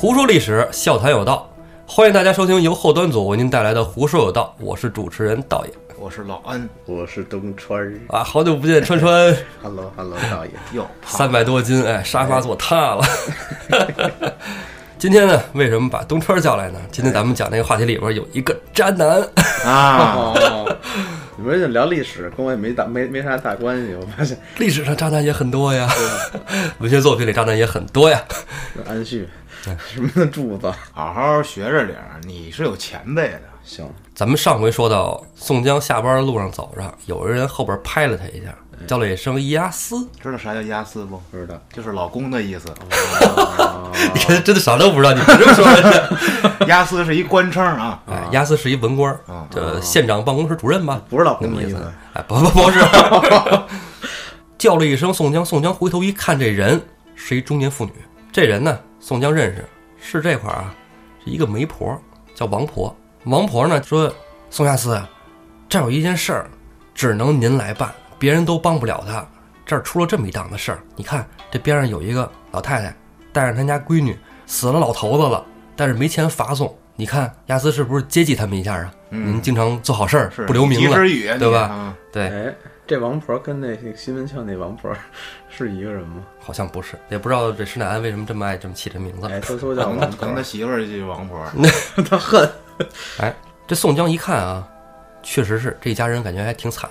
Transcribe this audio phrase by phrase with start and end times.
[0.00, 1.46] 胡说历史，笑谈有道，
[1.86, 5.72] 欢迎大家收听由后端组为您带来的《胡说有道》，我是主持人道爷。
[5.98, 7.92] 我是老安，我是东川儿。
[8.08, 13.04] 啊，好久不见，川川，，Hello Hello，道爷，哟， 三百多斤，哎，沙发坐塌了。
[14.96, 16.80] 今天呢，为什么把东川叫来呢？
[16.90, 19.20] 今天咱们讲那个话题里边有一个渣男，
[19.66, 20.76] 啊，哦，
[21.36, 24.34] 你们这聊历史跟我也没大没没啥大关系，我发现。
[24.56, 25.86] 历史上渣男也很多呀，
[26.78, 28.18] 文学作品里渣男也很多呀。
[28.88, 29.28] 安旭
[29.62, 33.42] 什么的柱子，好好学着点儿，你是有前辈的。
[33.62, 38.54] 行，咱们上回说到宋江下班的路上走着，有人后边拍了他一下，
[38.86, 41.20] 叫了一声“伊阿斯知道啥叫押司不？
[41.30, 42.68] 不知道，就是老公的意思。
[42.70, 45.82] 哦”， 你看真的啥都不知道，你凭什么说人
[46.58, 46.66] 家？
[46.66, 51.00] 押司是一官称啊，哎，押司是一文官啊，这县长办公室主任吧？
[51.08, 51.92] 不是老那么意思公的意思，。
[52.14, 52.80] 哎，不不不是，
[54.58, 56.80] 叫了一声宋江，宋江回头一看，这人
[57.14, 57.92] 是一中年妇女。
[58.32, 59.64] 这人呢，宋江认识，
[59.98, 60.74] 是这块儿啊，
[61.24, 61.98] 是一个媒婆，
[62.34, 62.94] 叫王婆。
[63.24, 64.14] 王婆呢说
[64.50, 65.02] ：“宋押司，
[65.68, 66.50] 这有一件事儿，
[66.94, 69.26] 只能您来办，别人都帮不了他。
[69.64, 72.94] 这儿出了这么一档子事儿，你看这边上有一个老太太
[73.32, 75.44] 带着她家闺女，死了老头子了，
[75.74, 76.76] 但是没钱发送。
[76.96, 78.92] 你看亚斯是不是接济他们一下啊？
[79.08, 82.54] 您经常做好事儿，不留名字，及时雨，对吧啊对，哎，
[82.90, 84.92] 这王婆跟那那个西门庆那王婆
[85.48, 86.24] 是一个人吗？
[86.40, 89.28] 好像不是，也不知道这施耐庵为什么这么爱这么起这名字。
[89.28, 91.40] 哎，都说叫可王婆他，媳妇儿就是王婆，
[92.10, 92.50] 他恨，
[93.20, 93.32] 哎，
[93.64, 94.68] 这宋江一看啊，
[95.22, 96.90] 确实是这一家人感觉还挺惨，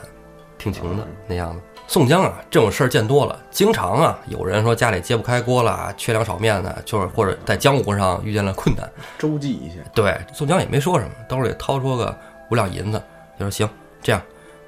[0.58, 1.60] 挺穷的那样子。
[1.86, 12.18] 宋江啊，这种事儿见多了，经常啊，有人说家里揭不开锅了，缺粮少面的，就是或者在江湖上遇见了困难，周济一下，对，宋江也没说什么，兜里掏出个
[12.50, 13.04] 五两银子，
[13.38, 13.70] 就说行，
[14.02, 14.22] 这样，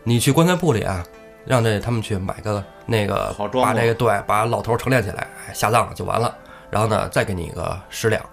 [0.03, 1.01] 你去棺材铺里啊，
[1.45, 6.35] 让这他们去买个那个好装把这个对，把老头儿成殓起来，哎，下葬了就完了。
[6.69, 8.23] 然后呢，再给你个十两，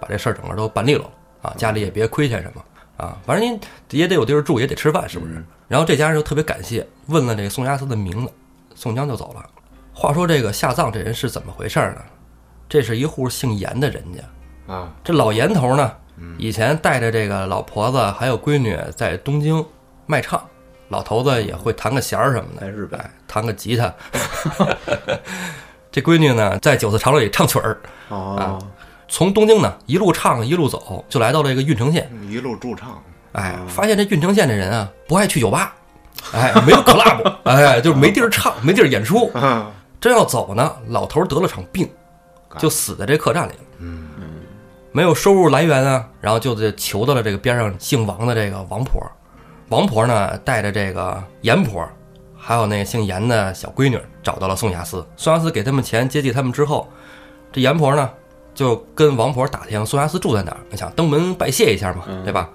[0.00, 2.64] 把这事儿整个都办利落了啊，家里也别亏欠什么
[2.96, 3.60] 啊，反正您
[3.90, 5.44] 也得有地儿住，也得吃饭，是不是？
[5.68, 8.32] 然后这家人就特别感谢，问了这个宋押司的名字，
[8.74, 9.44] 宋江就走了。
[9.92, 12.00] 话说这个下葬这人是怎么回事儿呢？
[12.68, 14.72] 这是一户姓严的人家。
[14.74, 15.92] 啊，这老严头呢，
[16.38, 19.64] 以前带着这个老婆子还有闺女在东京
[20.06, 20.44] 卖唱，
[20.88, 23.92] 老头子也会弹个弦儿什么的，在日本哎，弹个吉他。
[25.90, 27.78] 这闺女呢，在九次长乐里唱曲儿，
[28.08, 28.58] 哦，
[29.08, 32.10] 从东京呢一路唱一路走，就来到了这个郓城县。
[32.28, 33.02] 一路驻唱，
[33.32, 35.74] 哎，发现这郓城县的人啊，不爱去酒吧，
[36.32, 39.30] 哎，没有 club， 哎，就是没地儿唱，没地儿演出。
[39.34, 41.88] 啊，正要走呢，老头儿得了场病，
[42.58, 43.58] 就死在这客栈里了。
[43.78, 44.08] 嗯
[44.92, 49.00] 没有收入来源啊，然后就得求到了这个边上姓王的这个王婆。
[49.70, 51.88] 王婆呢，带着这个严婆，
[52.36, 55.04] 还有那个姓严的小闺女，找到了宋押司。
[55.16, 56.86] 宋押司给他们钱接济他们之后，
[57.50, 58.10] 这严婆呢
[58.54, 62.50] 就跟王婆打听宋押司住在哪儿，想登门拜谢一下嘛，对吧？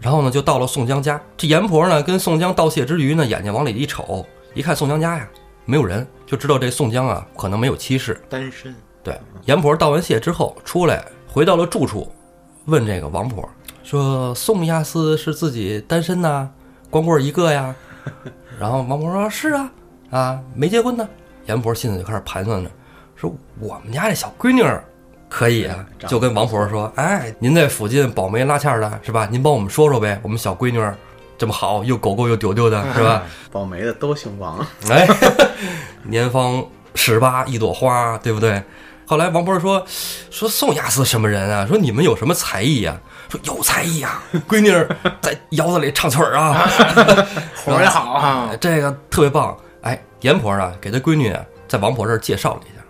[0.00, 1.20] 然后呢，就到了宋江家。
[1.36, 4.24] 这严婆呢，跟宋江道谢之余呢，眼睛往里一瞅，
[4.54, 5.28] 一看宋江家呀
[5.64, 8.20] 没有人，就知道这宋江啊可能没有妻室。
[8.28, 12.10] 单身，对，严婆道完谢之后出来，回到了住处，
[12.66, 13.48] 问这个王婆
[13.82, 16.48] 说：“宋押司是自己单身呐，
[16.90, 17.74] 光棍一个呀？”
[18.58, 19.70] 然后王婆说：“是啊，
[20.10, 21.08] 啊，没结婚呢。”
[21.46, 22.70] 阎婆心里就开始盘算着，
[23.16, 24.82] 说：“我们家这小闺女儿
[25.28, 29.26] 可以啊。”就跟王婆说：“哎，您在附近保媒拉纤的是吧？
[29.30, 30.96] 您帮我们说说呗，我们小闺女儿
[31.36, 35.08] 这么好，又狗狗又丢丢的 是吧？”保媒的都姓王，哎，
[36.04, 38.62] 年方十八一朵花，对不对？
[39.12, 39.84] 后来王婆说
[40.30, 41.66] 说宋押司什么人啊？
[41.66, 44.88] 说你们有什么才艺呀、说有才艺啊，闺女儿
[45.20, 46.66] 在窑子里唱曲儿啊，
[47.54, 49.54] 活儿也好啊，这个特别棒。
[49.82, 52.82] 哎，阎婆啊，给他闺女啊在王婆这儿介绍了一下，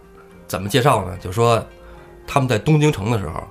[0.46, 1.18] 怎么介绍呢？
[1.20, 1.60] 就说
[2.24, 3.42] 他们在东京城的时候，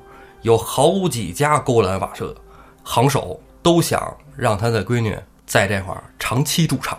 [0.43, 2.33] 有好几家勾栏瓦舍
[2.83, 5.13] 行首都想让他的闺女
[5.45, 6.97] 在这块儿长期驻唱。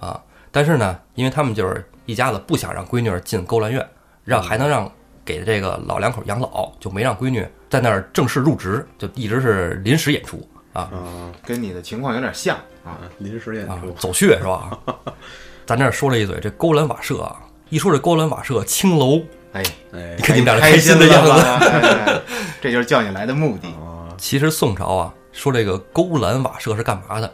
[0.00, 0.20] 啊，
[0.50, 3.88] 但是呢，因为他们就是一家子不想让闺女儿进勾栏院，
[4.26, 4.90] 让还能让
[5.24, 14.78] 给这个老两口养老，就没让闺女在那儿正式入职，就一直是临时演出啊嗯，跟你的情况有点像啊，临时演啊出，，走穴是吧？
[15.64, 17.36] 咱这儿说了一嘴，这勾栏瓦舍啊，
[17.70, 19.20] 一说这勾栏瓦舍青楼，
[19.52, 19.62] 哎，
[19.92, 22.22] 哎你，看你们俩这开开心的样子。
[22.60, 23.68] 这就是叫你来的目的。
[23.78, 27.32] 哦其实宋朝啊，说这个勾栏瓦舍是干嘛的？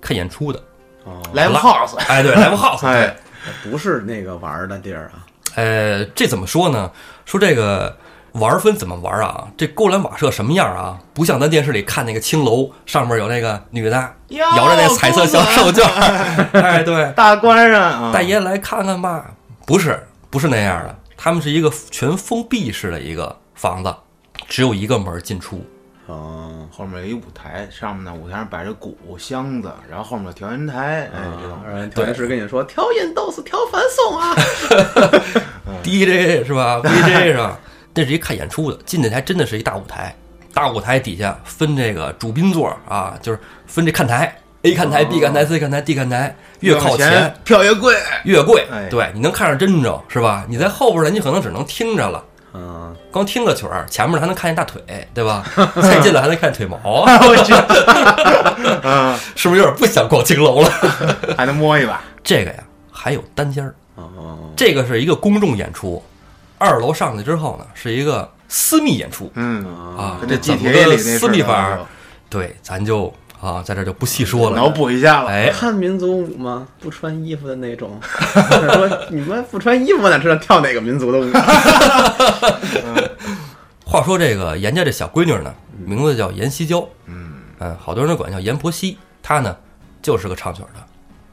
[0.00, 0.62] 看演出的。
[1.04, 3.16] 哦，Live House，哎，对，live house， 对哎，
[3.62, 6.90] 不是那个玩儿的地儿啊，呃，这怎么说呢？
[7.24, 7.96] 说这个
[8.32, 9.48] 玩儿分怎么玩儿啊？
[9.56, 10.98] 这勾栏瓦舍什么样啊？
[11.14, 19.32] 不像咱电视里看那个青楼，上面有那个女的摇着那彩色小手绢儿， 哎，对，大官人啊，大爷来看看吧。
[19.66, 23.94] 不是，不是那样的，他们是一个全封闭式的一个房子，
[24.48, 25.64] 只有一个门儿进出。
[26.08, 34.34] 哦，后面有一舞台，上面呢舞台上摆着鼓、箱子，然后后面有调音台，哎，调音师跟你说调音都是调反送啊，
[35.84, 37.58] DJ 是吧？DJ 是吧？
[37.94, 40.14] 那是一看演出的，进那台真的是一大舞台，
[40.54, 47.94] 大舞台底下分这个主宾座啊，就是分这看台，A 看台、B 看台、C 看台、D 看台，越靠前前票越贵，
[48.24, 48.88] 越贵哎。
[48.88, 50.46] 对，你能看上真着是吧？
[50.48, 52.24] 你在后边人家可能只能听着了。
[52.60, 54.82] 嗯，光听个曲儿，前面还能看见大腿，
[55.14, 55.44] 对吧？
[55.80, 57.52] 再进来还能看见腿毛， 我去，
[58.86, 60.70] 啊， 是不是有点不想逛青楼了？
[61.36, 62.58] 还能摸一把，这个呀，
[62.90, 66.02] 还有单间儿，哦，这个是一个公众演出，
[66.58, 69.64] 二楼上去之后呢，是一个私密演出嗯，
[69.96, 70.18] 啊。
[70.20, 71.80] 跟这怎么的私密法儿？
[72.28, 74.70] 对，咱就啊，在这就不细说了脑了。
[74.70, 76.66] 补一下了，哎，看民族舞吗？
[76.80, 77.98] 不穿衣服的那种。
[78.02, 81.30] 说你们不穿衣服，我哪知道跳哪个民族的舞？
[83.84, 85.54] 话说这个严家这小闺女呢，
[85.84, 88.98] 名字叫严西娇，嗯，嗯，好多人都管叫严婆惜。
[89.22, 89.56] 她呢，
[90.02, 90.80] 就是个唱曲儿的，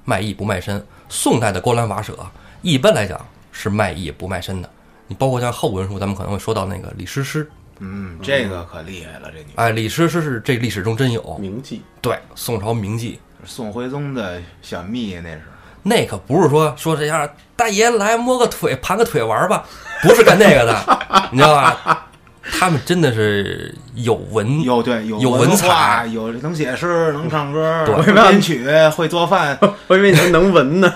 [0.06, 0.86] 卖艺不卖身。
[1.10, 2.18] 宋代的勾栏瓦舍
[2.62, 3.19] 一般来讲
[3.51, 4.69] 是卖艺不卖身的。
[5.08, 7.50] 你包括像后文书，咱们可能会说到那个李师师，
[7.80, 13.18] 嗯，这个可厉害了，这女哎，李师师是这历史中真有，名妓对，宋朝名妓。
[13.44, 15.42] 宋徽宗的小蜜那是，
[15.83, 19.66] 那可不是说说这样，大爷来摸个腿盘个腿玩吧，
[20.01, 21.00] 不是干那个的，
[21.31, 22.07] 你知道吧？
[22.60, 28.63] 他们真的是有文有对有有文文采化，有能写诗，能唱歌，对会编曲，
[28.95, 29.57] 会做饭，
[29.88, 30.94] 我以为你说能文呢。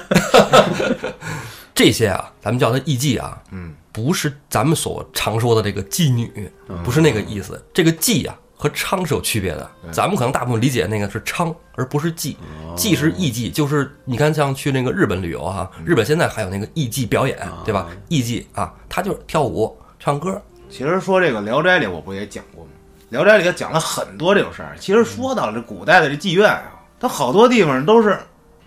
[1.74, 6.50] 这些啊，咱们叫他艺妓啊，嗯，不是咱们所常说的这个妓女，
[6.86, 7.62] 不是那个意思。
[7.74, 12.36] 这个妓啊和娼是有区别的，咱们可能大部分理解那个是娼，而不是妓。
[12.78, 17.88] 妓是艺妓，就是你看像去那个日本旅游哈、日本现在还有那个艺妓表演，对吧？
[18.08, 22.72] 艺妓啊，他就是跳舞、唱歌，其实说这个《聊斋》里，我不也讲过吗？
[23.12, 24.78] 《聊斋》里也讲了很多这种事儿。
[24.80, 28.18] 其实说到了这古代的这妓院啊，它好多地方都是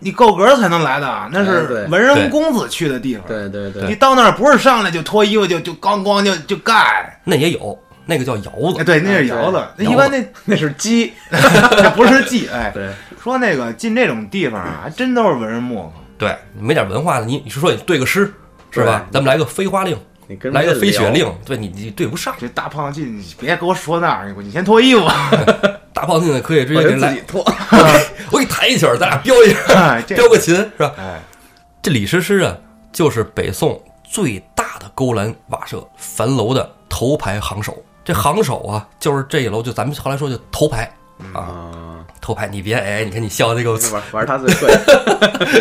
[0.03, 3.25] 你够格才能来的，那哎是文人公子去的地方。
[3.27, 6.77] 对对对，你到那儿不是上来就脱衣服就就咣咣就就干，
[7.25, 8.85] 那也有，那个叫窑哎，子。
[8.85, 9.65] 对，那是窑子。
[9.77, 11.13] 那一般那那是鸡。
[11.31, 12.91] 那不是鸡，哎，对，
[13.23, 15.93] 说那个进这种地方啊，还真都是文人墨客。
[16.19, 18.33] 对，你没点文化的，你你是说你对个诗
[18.71, 19.07] 是吧？
[19.13, 19.97] 咱们来个飞花令，
[20.27, 22.35] 你跟来个飞雪令，对你你对不上。
[22.39, 25.07] 这大胖进，你别给我说那儿，你先脱衣服。
[25.95, 27.45] 大胖子可以直接给你来自己，脱。
[28.33, 30.93] 我给你弹一曲儿，咱俩飙一下，哎，这飙个琴是吧？
[30.97, 31.21] 哎，
[31.83, 32.57] 这李师师啊，
[32.91, 37.77] 就是北宋最大的勾栏瓦舍樊楼的头牌行首。
[38.05, 40.93] 这行首啊，就是这一楼，就咱们后来说就头牌
[41.35, 42.49] 啊，啊，头牌。
[42.49, 44.75] 你别哎，你看你笑那个， 玩玩他最贵。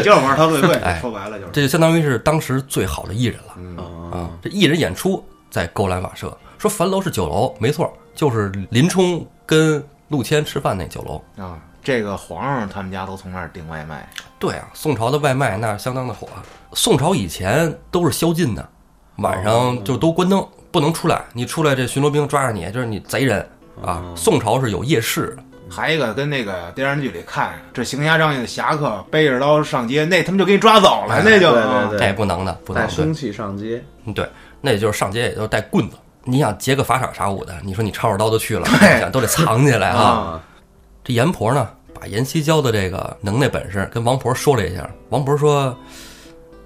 [0.02, 1.52] 就是玩他最贵哎，说白了就是。
[1.52, 3.78] 这就相当于是当时最好的艺人了嗯，
[4.12, 4.30] 啊。
[4.42, 11.44] 这艺人演出在勾栏瓦舍，说樊楼是酒楼，没错，就是林冲跟陆谦吃饭那酒楼。
[11.44, 14.08] 啊，这个皇上他们家都从那儿订外卖。
[14.40, 16.28] 对啊，宋朝的外卖那相当的火。
[16.74, 18.68] 宋朝以前都是宵禁的，
[19.18, 21.24] 晚上就都关灯，不能出来。
[21.34, 23.48] 你出来，这巡逻兵抓着你，就是你贼人
[23.84, 24.04] 啊。
[24.16, 32.88] 宋朝是有夜市的，还一个跟那个电视剧里看，这行侠仗义的侠客背着刀上街，那他们就给你抓走了，哎那就对啊对对哎，不能的，不能的。
[32.88, 34.28] 带凶器上街，嗯对，
[34.62, 35.98] 那也就是上街也就是带棍子。
[36.24, 38.66] 你想劫个法场啥武的，你说你抄着刀就去了，
[39.00, 40.02] 想都得藏起来啊。
[40.02, 40.42] 啊，
[41.04, 41.68] 这阎婆呢，
[42.02, 45.78] 把阎锡交的这个能耐本事跟王婆说了一下，王婆说：“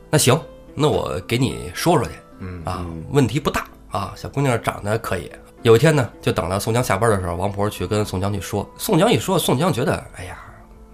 [0.10, 0.40] 那行，
[0.74, 5.30] 那我给你说说去。”嗯啊，问题不大啊，小姑娘长得可以。
[5.64, 8.66] 有一天呢，就等到宋江下班的时候，王婆去跟宋江去说。
[8.78, 10.38] 宋江一说，宋江觉得，哎呀，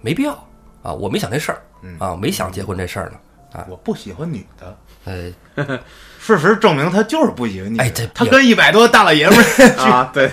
[0.00, 0.32] 没必要
[0.82, 1.62] 啊，我没想这事儿
[2.00, 3.64] 啊，没想结婚这事儿呢啊。
[3.70, 4.76] 我不喜欢女的。
[5.04, 5.32] 呃，
[6.18, 7.78] 事实证明他就是不喜欢女。
[7.78, 10.28] 哎这他跟一百多大老爷们儿， 啊，对，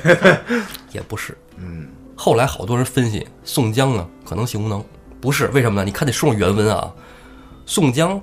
[0.94, 1.38] 也不是。
[1.58, 1.88] 嗯，
[2.22, 4.84] 后来好多人分析，宋江呢可能性无能，
[5.22, 5.86] 不是为什么呢？
[5.86, 6.94] 你看那书上原文啊，
[7.66, 8.22] 宋江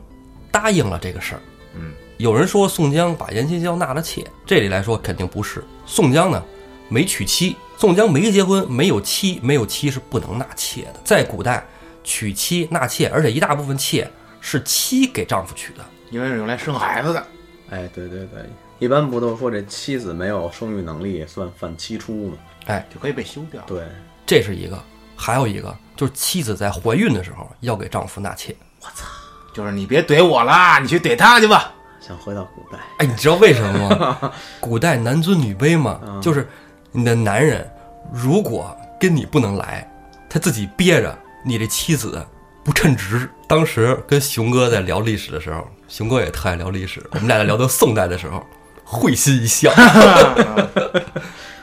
[0.52, 1.40] 答应了这个事儿。
[1.76, 5.64] 嗯，有人说宋江把阎锡交纳了妾，这里来说肯定不是。
[5.86, 6.44] 宋江呢
[6.90, 11.00] 没娶妻，宋江没结婚，没有妻，没有妻是不能纳妾的。
[11.02, 11.66] 在古代，
[12.04, 14.06] 娶妻纳妾，而且一大部分妾
[14.42, 15.82] 是妻给丈夫娶的。
[16.10, 17.26] 因为是用来生孩子的。
[17.70, 18.44] 哎，对对对，
[18.78, 22.34] 一般不都说这妻子没有生育能力算犯妻出吗？
[22.66, 23.62] 哎，就可以被休掉。
[23.66, 23.82] 对，
[24.24, 24.78] 这是一个，
[25.16, 28.54] 还有一个就是妻子在怀孕的时候要给丈夫纳妾。
[28.80, 29.06] 我操
[29.54, 31.72] 就是你别怼我啦，你去怼他去吧。
[32.00, 34.32] 想回到古代，哎，你知道为什么吗？
[34.60, 36.48] 古代男尊女卑嘛，就是
[36.92, 37.68] 你的男人
[38.12, 39.90] 如果跟你不能来，
[40.28, 42.24] 他自己憋着，你这妻子
[42.62, 43.28] 不称职。
[43.48, 48.44] 当时跟熊哥在聊历史的时候， 熊哥也特爱聊历史，我们俩在聊到宋代的时候，
[48.84, 49.72] 会心一笑。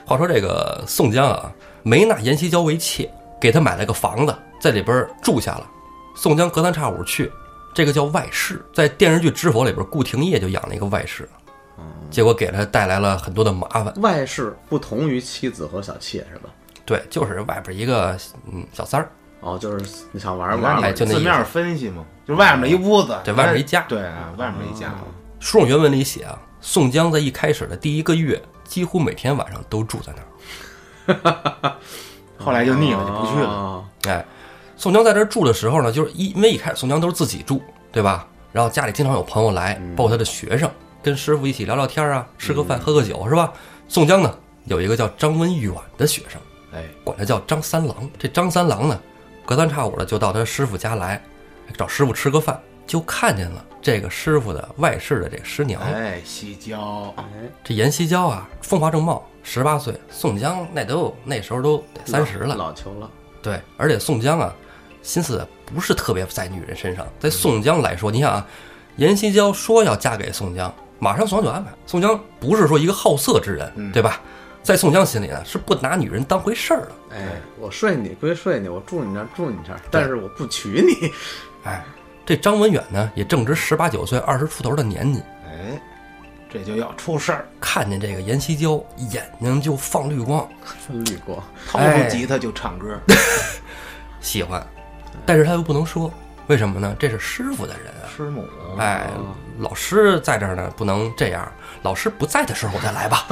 [0.05, 5.67] 话说这个宋江啊，没纳阎锡交为妾，给他买了个房子，在里边住下了。
[6.15, 7.31] 宋江隔三差五去，
[7.73, 11.27] 这个叫外室，在电视剧《知否》里边，顾廷烨就养了一个外室，
[12.11, 13.93] 结果给他带来了很多的麻烦。
[14.01, 16.49] 外室不同于妻子和小妾是吧？
[16.85, 18.17] 对，就是外边一个
[18.51, 24.93] 嗯小三儿，哦，就是你想玩玩玩哎就字面分析嘛，就外面一屋子，对外面一家对啊，外面一家，
[25.39, 31.75] 书上原文里写啊，宋江在一开始的第一个月，几乎每天晚上都住在那儿。
[32.39, 33.49] 后来就腻了，就不去了。
[33.49, 33.85] 了。
[34.07, 34.25] 哎，
[34.77, 38.25] 宋江在这儿住的时候呢，就是一因为一开始宋江都是自己住，对吧？
[38.53, 40.71] 然后家里经常有朋友来，包括他的学生，
[41.03, 43.51] 跟师傅一起聊聊天啊，吃个饭，喝个酒，是吧？
[43.89, 46.39] 宋江呢有一个叫张文远的学生，
[46.73, 48.09] 哎，管他叫张三郎。
[48.17, 48.97] 这张三郎呢，
[49.45, 51.21] 隔三差五的就到他师傅家来，
[51.77, 55.81] 找师傅吃个饭，就看见了这个师傅的外室的这个师娘。
[55.81, 57.23] 哎，西郊，哎，
[57.63, 62.55] 这阎锡交啊，风华正茂，十八岁；宋江那都那时候都得三十了。
[62.55, 63.09] 老球了。
[63.41, 64.53] 对，而且宋江啊，
[65.01, 67.05] 心思不是特别在女人身上。
[67.19, 68.47] 在宋江来说，你想啊，
[68.97, 71.71] 阎锡交说要嫁给宋江，马上宋江就安排。
[71.85, 74.21] 宋江不是说一个好色之人，嗯对吧？
[74.61, 76.91] 在宋江心里呢，是不拿女人当回事儿的。
[77.11, 81.11] 哎，我睡你归睡你，我住你那儿住你这儿，但是我不娶你。
[81.65, 81.83] 哎，
[82.25, 85.81] 这张文远呢，也正值十八九岁、二十出头的年纪，哎，
[86.49, 90.47] 这就要出事儿，看见这个阎锡交，眼睛就放绿光，
[90.87, 91.37] 绿光，
[91.67, 92.97] 掏哎出吉他就唱歌。
[94.21, 94.65] 喜欢，
[95.25, 96.09] 但是他又不能说，
[96.47, 96.95] 为什么呢？
[96.97, 98.07] 这是师傅的人啊。
[98.15, 99.09] 师母，哎，
[99.59, 101.51] 老师在这儿呢，不能这样。
[101.81, 103.27] 老师不在的时候再来吧，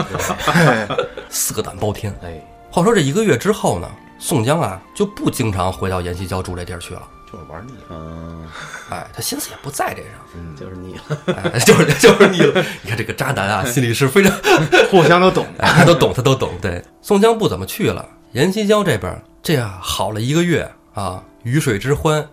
[1.29, 2.13] 色胆包天。
[2.24, 7.01] 哎，话说这一个月之后呢，宋江啊就不经常回到阎锡交住这地儿去了。
[7.31, 7.83] 就是玩腻了。
[7.89, 8.47] 嗯，
[8.89, 11.17] 哎，他心思也不在这上， 就是腻了。
[11.53, 12.63] 哎，就是就是腻了。
[12.81, 14.31] 你看这个渣男啊，心里是非常，
[14.91, 15.45] 互相都懂。
[15.59, 16.51] 哎，他都懂，他都懂。
[16.61, 22.27] 对，宋江不怎么去了，阎锡交这边这样好了一个月啊，鱼水之欢。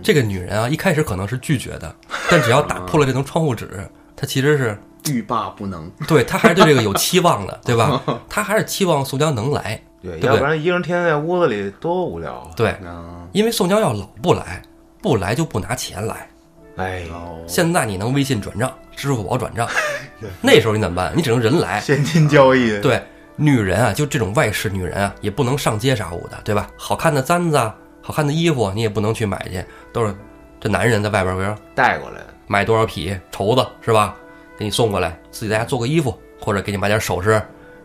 [0.00, 1.92] 这个女人啊，一开始可能是拒绝的，
[2.30, 3.68] 但只要打破了这层窗户纸，
[4.14, 4.80] 她其实是
[5.10, 5.90] 欲罢不能。
[6.06, 8.00] 对她还是对这个有期望的，对吧？
[8.30, 12.50] 她还是期望宋江能来，对，对要不然一个人天天在屋子里多无聊啊。
[12.56, 14.60] 对，啊，因为宋江要老不来，
[15.00, 16.28] 不来就不拿钱来。
[16.76, 19.68] 哎，哦，现在你能微信转账、支付宝转账，
[20.40, 21.12] 那时候你怎么办？
[21.14, 21.80] 你只能人来。
[21.80, 22.78] 现金交易。
[22.82, 23.02] 对，
[23.36, 26.68] 女人啊，就这种外室女人啊，也不能上街啥舞的，对吧？
[26.76, 30.14] 好看的簪子啊，好看的衣服你也不能去买去，都是
[30.58, 32.26] 这男人在外边边带过来的。
[32.46, 34.16] 买多少匹绸子是吧？
[34.58, 37.30] 给你送过来，自己在家做个衣服，或者给你买点首饰，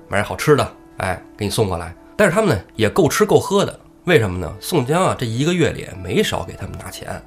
[0.07, 1.93] 买点好吃的，哎，给你送过来。
[2.17, 4.53] 但是他们呢也够吃够喝的，为什么呢？
[4.59, 7.21] 宋江啊这一个月里没少给他们拿钱。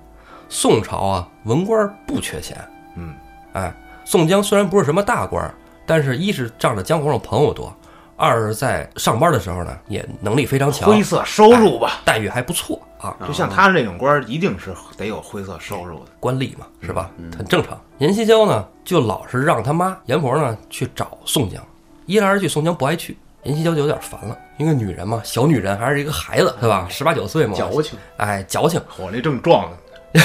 [0.49, 2.59] 宋朝啊文官不缺钱，
[2.97, 3.15] 嗯，
[3.53, 3.73] 哎，
[4.05, 5.55] 宋江虽然不是什么大官儿，
[5.87, 7.73] 但是一是仗着江湖上朋友多，
[8.17, 13.17] 二是在上班的时候呢也能力非常强，灰色收入吧，待遇还不错啊。
[13.25, 16.11] 就像他这种官儿，一定是得有灰色收入的。
[16.19, 17.13] 官吏嘛，是吧？
[17.39, 17.81] 很正常。
[17.99, 21.63] 阎锡交呢，就老是让他妈阎婆呢去找宋江，
[22.07, 24.37] 一来二去，宋江不爱去，阎锡交就有点烦了。
[24.59, 26.87] 一个女人嘛，小女人还是一个孩子，对吧？
[26.91, 27.99] 十八九岁嘛，矫情。
[28.19, 28.81] 哎，矫情。
[28.99, 30.23] 我那正壮呢，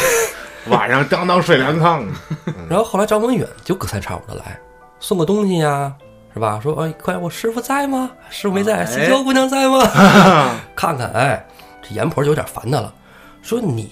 [0.68, 2.14] 晚上当当睡凉炕呢。
[2.70, 4.60] 然后后来张文远就隔三差五的来
[5.00, 5.94] 送个东西呀，
[6.34, 6.60] 是吧？
[6.62, 8.12] 说哎，快，我师傅在吗？
[8.30, 9.80] 师傅没在，哎锡交姑娘在吗？
[10.76, 11.46] 看看，哎，
[11.82, 12.94] 这阎婆就有点烦他了，
[13.42, 13.90] 说你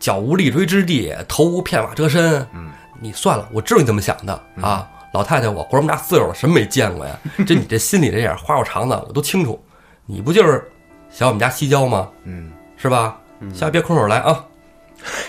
[0.00, 7.18] 脚无立锥之地，头无片瓦遮身，嗯，你算了，我知道你怎么想的啊，老太太我活这么大岁数了，什么没见过呀？
[7.46, 9.62] 这你这心里这点花花肠子我都清楚，
[10.06, 10.70] 你不就是
[11.10, 12.08] 想我们家西郊吗？
[12.24, 13.18] 嗯，是吧？
[13.54, 14.44] 下别空手来啊！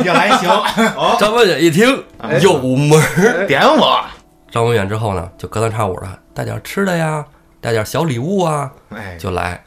[0.06, 0.50] 要来行，
[0.96, 4.04] 哦，张文远一听哎有门儿，点我。
[4.52, 7.25] 张文远之后呢，就隔三差五的带点吃的呀，
[7.60, 9.62] 带点小礼物啊，哎，就来。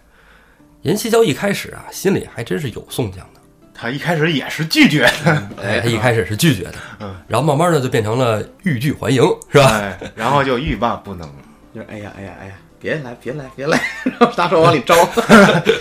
[0.83, 3.36] 人西郊一开始啊，心里还真是有宋江的，
[3.77, 9.71] 他一开始也是拒绝的， 哎，他一开始是拒绝的，嗯，然后慢慢的就变成了欲拒还迎，是吧？
[9.75, 11.35] 哎，然后就欲罢不能了。
[11.75, 14.95] 就是哎呀哎呀哎呀，别来别来别来， 然后大手往里招。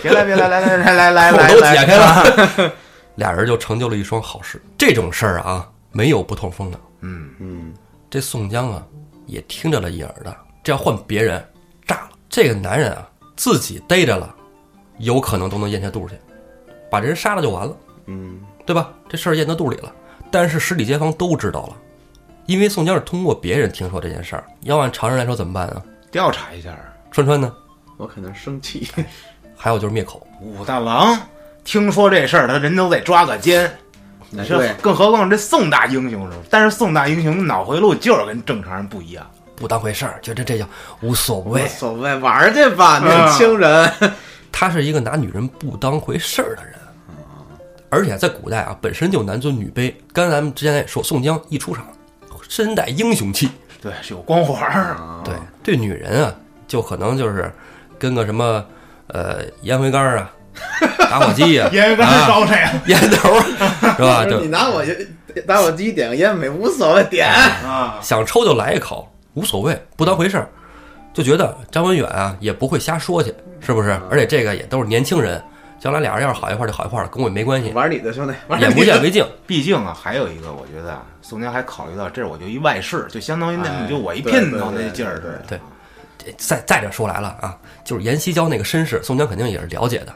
[0.03, 2.71] 别来别来来来来来来口来，都解开了，
[3.15, 4.61] 俩人就成就了一双好事。
[4.77, 6.79] 这种事儿啊，没有不透风的。
[6.99, 7.73] 嗯，嗯，
[8.09, 8.83] 这宋江啊，
[9.25, 10.35] 也听着了一耳的。
[10.61, 11.41] 这要换别人，
[11.87, 12.09] 炸了。
[12.29, 14.35] 这个男人啊，自己逮着了，
[14.97, 16.15] 有可能都能咽下肚去，
[16.91, 18.91] 把这人杀了就完了，嗯，对吧？
[19.09, 19.91] 这事儿咽到肚里了。
[20.31, 21.77] 但是十里街坊都知道了，
[22.45, 24.43] 因为宋江是通过别人听说这件事儿。
[24.61, 25.81] 要按常人来说怎么办啊？
[26.11, 26.77] 调查一下。
[27.11, 27.53] 川川呢？
[27.97, 28.87] 我可能生气。
[29.55, 30.25] 还有就是灭口。
[30.41, 31.17] 武大郎
[31.63, 33.71] 听说这事儿，他人都得抓个奸。
[34.29, 36.43] 你这，更何况这宋大英雄是吧？
[36.49, 39.25] 但是宋大英雄脑回路就是跟正常人不一样。
[39.55, 40.67] 不当回事儿，觉得这叫
[40.99, 41.67] 无所谓无。
[41.67, 43.89] 所谓，玩儿去吧，年轻人。
[44.51, 46.73] 他是一个拿女人不当回事儿的人，
[47.89, 49.93] 而且在古代啊，本身就男尊女卑。
[50.11, 51.85] 刚才咱们之前也说，宋江一出场，
[52.49, 53.49] 身带英雄气，
[53.81, 54.93] 对，是有光环儿。
[54.95, 56.35] 啊对，对女人啊，
[56.67, 57.51] 就可能就是
[57.97, 58.63] 跟个什么
[59.07, 60.31] 呃烟灰缸啊、
[61.09, 62.73] 打火机呀、烟缸啊、烧谁呀？
[62.87, 63.41] 烟头儿
[63.95, 64.25] 是吧？
[64.25, 64.83] 就你拿我
[65.45, 67.27] 打火机点个烟没无所谓，点。
[67.29, 70.49] 啊，想抽就来一口，无所谓，不当回事儿，
[71.13, 73.99] 就觉得张文远啊也不会瞎说去，是不是？
[74.09, 75.41] 而且这个也都是年轻人，
[75.79, 79.25] 将来俩人要是好一块儿就好一块儿了，跟我也没关系，玩你的兄弟，玩眼不见为净。
[79.45, 85.43] 毕竟啊，还有一个，我觉得啊，宋江还考虑到这，我就一外事，就相当于那哎你就我一姘头对对那劲儿似的。
[85.47, 85.59] 对
[86.37, 90.13] 再再者说来了啊，就是阎锡交那个身世，宋江肯定也是了解的。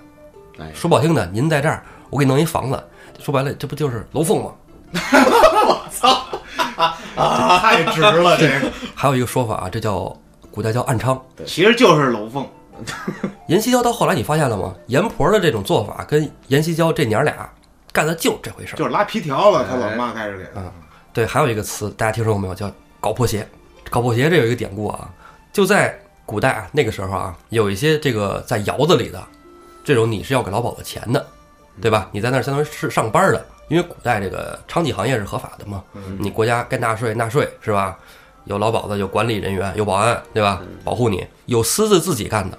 [0.59, 2.83] 哎说不好听的，您在这儿，我给你弄一房子，
[3.19, 4.51] 说白了，这不就是楼凤吗？
[5.67, 6.25] 我操！
[7.15, 10.15] 啊太值了，这个还有一个说法啊，这叫
[10.49, 11.19] 古代叫暗娼。
[11.45, 12.47] 其实就是楼凤。
[13.47, 14.75] 阎锡交到后来你发现了吗？
[14.87, 17.49] 阎婆的这种做法跟阎锡交这娘俩
[17.91, 18.77] 干的就这回事儿。
[18.77, 20.61] 就是拉皮条了，他老妈开始给他。
[21.11, 22.55] 对，还有一个词大家听说过没有？
[22.55, 23.47] 叫搞破鞋。
[23.89, 25.09] 搞破鞋这有一个典故啊，
[25.51, 29.19] 就在古代啊，那个时候啊，有一些这个在窑子里的
[29.83, 31.25] 这种，你是要给老鸨的钱的，
[31.81, 32.07] 对吧？
[32.11, 35.83] 你在那儿相当于是上班的，因为古代这个娼妓行业是合法的嘛，
[36.19, 37.97] 你国家该纳税纳税是吧？
[38.45, 40.61] 有老鸨子，有管理人员，有保安，对吧？
[40.83, 41.25] 保护你。
[41.47, 42.57] 有私自自己干的，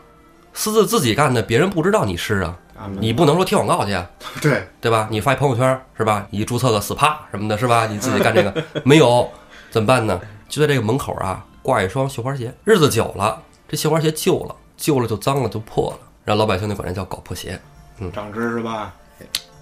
[0.53, 4.09] 私自自己干的，别人不知道你是啊，啊，你不能说贴广告去啊，
[4.43, 5.09] 对，对吧？
[5.11, 6.27] 你发一朋友圈是吧？
[6.31, 7.87] 你注册个 SPA 什么的，是吧？
[7.87, 9.31] 你自己干这个没有，
[9.71, 10.21] 怎么办呢？
[10.49, 17.59] 就在这个门口啊挂一双绣花鞋，日子久了，这绣花鞋旧了，旧了就脏了就破了，让老百姓就管这叫搞破鞋。
[17.99, 18.93] 嗯长知识吧？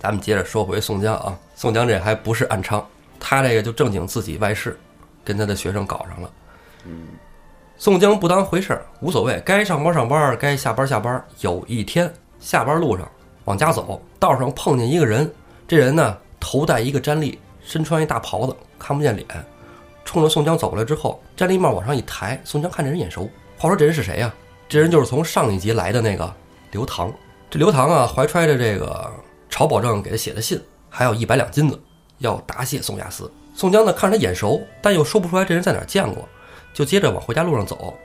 [0.00, 2.82] 咱们接着说回宋江啊，宋江这还不是暗娼，
[3.18, 4.78] 他这个就正经自己外事，
[5.24, 6.30] 跟他的学生搞上了。
[7.80, 11.24] 宋江不当回事儿，无所谓，该上班上班，该下班下班。
[11.42, 13.08] 有一天下班路上
[13.44, 15.32] 往家走，道上碰见一个人，
[15.68, 19.28] 这人呢头戴一个毡笠，身穿一大袍子，看不见脸，
[20.04, 23.30] 冲着宋江走过来之后，毡笠帽往上一抬，宋江看这人眼熟。
[23.56, 24.34] 话说这人是谁呀、
[24.68, 26.34] 这人就是从上一集来的那个
[26.72, 27.12] 刘唐。
[27.48, 29.08] 这刘唐啊，怀揣着这个
[29.48, 30.60] 晁保正给他写的信，
[30.90, 31.80] 还有一百两金子，
[32.18, 33.30] 要答谢宋押司。
[33.54, 36.28] 宋江呢看着他眼熟，但又说不出来这人在哪儿见过，
[36.78, 37.98] 就接着往回家路上走。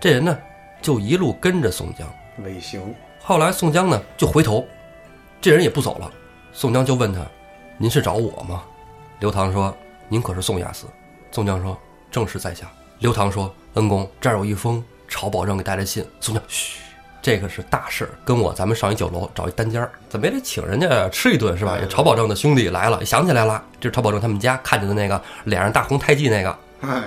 [0.00, 0.36] 这人呢
[0.82, 2.04] 就一路跟着宋江。
[2.42, 4.66] 尾行，后来宋江呢就回头，
[5.40, 6.10] 这人也不走了。
[6.52, 7.24] 宋江就问他
[7.78, 8.64] ：“您是找我吗？”
[9.20, 9.72] 刘唐说
[10.10, 10.88] ：“您可是宋亚思。”
[11.30, 11.78] 宋江说
[12.10, 12.66] ：“正是在下。”
[12.98, 16.80] 刘唐说：“恩公，这儿有一封朝保正给带来信。”宋江：“嘘，
[17.22, 21.78] 这个是大事儿，跟我咱们上一酒楼找一单间儿，怎么也得请人家吃一顿是吧？
[21.88, 26.58] 朝保正的兄弟来了，想起来了，这是朝保正他们家看见的那个脸上大红胎记那个。
[26.80, 27.04] 哎，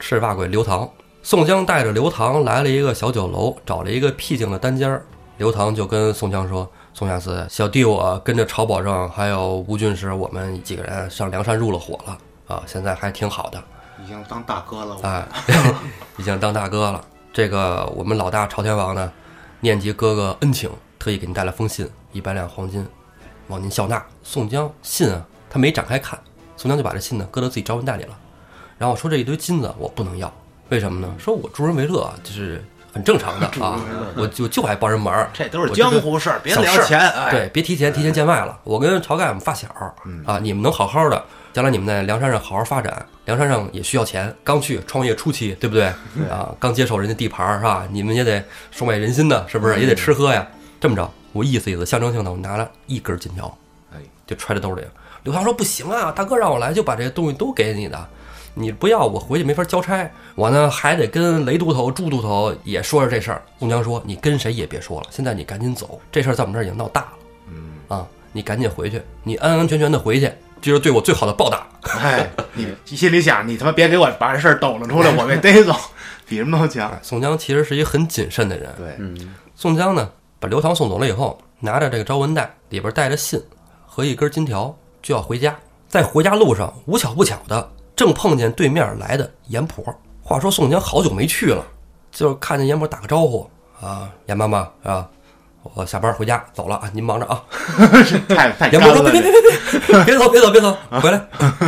[0.00, 0.88] 赤发鬼刘唐。
[1.22, 5.04] 宋江带着刘唐来了一个小酒楼，找了一个僻静的单间儿。
[5.36, 13.62] 刘唐就跟宋江说：“宋亚思，小弟我跟着曹保正还有吴郡师，我们几个人上梁山入了伙了啊，现在还挺好的，
[14.02, 15.26] 已经当大哥了，我哎，
[16.18, 17.02] 已经当大哥了。
[17.32, 19.10] 这个我们老大朝天王呢，
[19.60, 22.86] 念及哥哥恩情，特意给您带了封信，一百两黄金，
[23.48, 24.04] 望您笑纳。
[24.22, 26.18] 宋江信啊，他没展开看，
[26.56, 28.18] 宋江就把这信呢搁到自己招文袋里了，
[28.80, 30.32] 然后说这一堆金子我不能要，
[30.70, 31.14] 为什么呢？
[31.18, 32.64] 说我助人为乐，就是
[32.94, 33.78] 很正常的啊，
[34.16, 36.98] 我就就爱帮人忙，这都是江湖事儿，别聊钱。
[36.98, 38.58] 哎，对，别提前提前见外了。
[38.64, 39.68] 我跟晁盖我们发小
[40.24, 43.04] 啊，你们能好好的，将来你们在梁山上好好发展。
[43.26, 45.84] 梁山上也需要钱，刚去创业初期，对不对？
[46.30, 47.86] 啊，刚接手人家地盘儿是吧？
[47.92, 49.78] 你们也得收买人心的，是不是？
[49.78, 50.48] 也得吃喝呀。
[50.80, 53.54] 这么着，我意思意思，象征性的，我拿了一根金条，
[53.92, 54.82] 哎，就揣在兜里。
[55.22, 58.08] 刘唐说不行啊，大哥让我来就把这些东西都给你的，
[58.54, 63.42] 你不要我回去没法交差，我呢还得跟雷都头、朱都头也说说这事儿。
[63.58, 67.12] 宋江说你跟谁也别说了，现在你赶紧走，这事儿在我们这儿已经闹大了。
[67.48, 71.66] 嗯，啊，你赶紧回去，你安安全全的回去，这是对我最好的报答。
[71.98, 75.74] 哎，你心里想，你他妈别给我把这事儿抖了出来，我被逮走，
[76.28, 76.90] 比什么都强。
[76.90, 78.70] 哎宋江其实是一个很谨慎的人。
[78.76, 83.40] 对，嗯，宋江呢，把刘唐送走了以后，拿着这个招文袋，里边带着信
[83.86, 85.56] 和一根金条，就要回家。
[85.88, 87.68] 在回家路上，无巧不巧的，
[88.00, 89.84] 正碰见对面来的阎婆。
[90.22, 91.62] 话说宋江好久没去了，
[92.10, 93.46] 就是看见阎婆打个招呼
[93.78, 95.06] 啊，阎妈妈啊，
[95.74, 97.42] 我下班回家走了啊，您忙着啊。
[98.26, 98.80] 太太阎。
[98.80, 101.22] 婆说别别别别别别走别走别走，回来！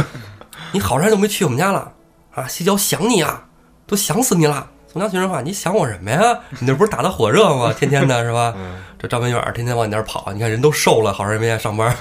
[0.73, 1.92] 你好长时间都没去我们家了
[2.35, 2.49] 啊！
[2.49, 3.45] 西郊想你啊，
[3.87, 4.66] 都想死你了。
[4.90, 6.38] 宋江听人话，你想我什么呀？
[6.49, 7.75] 你那不是打的火热吗？
[7.79, 8.55] 天天的是吧？
[9.03, 11.93] 这张文远天天往你那儿跑，你看人都瘦了，好长时间没上班，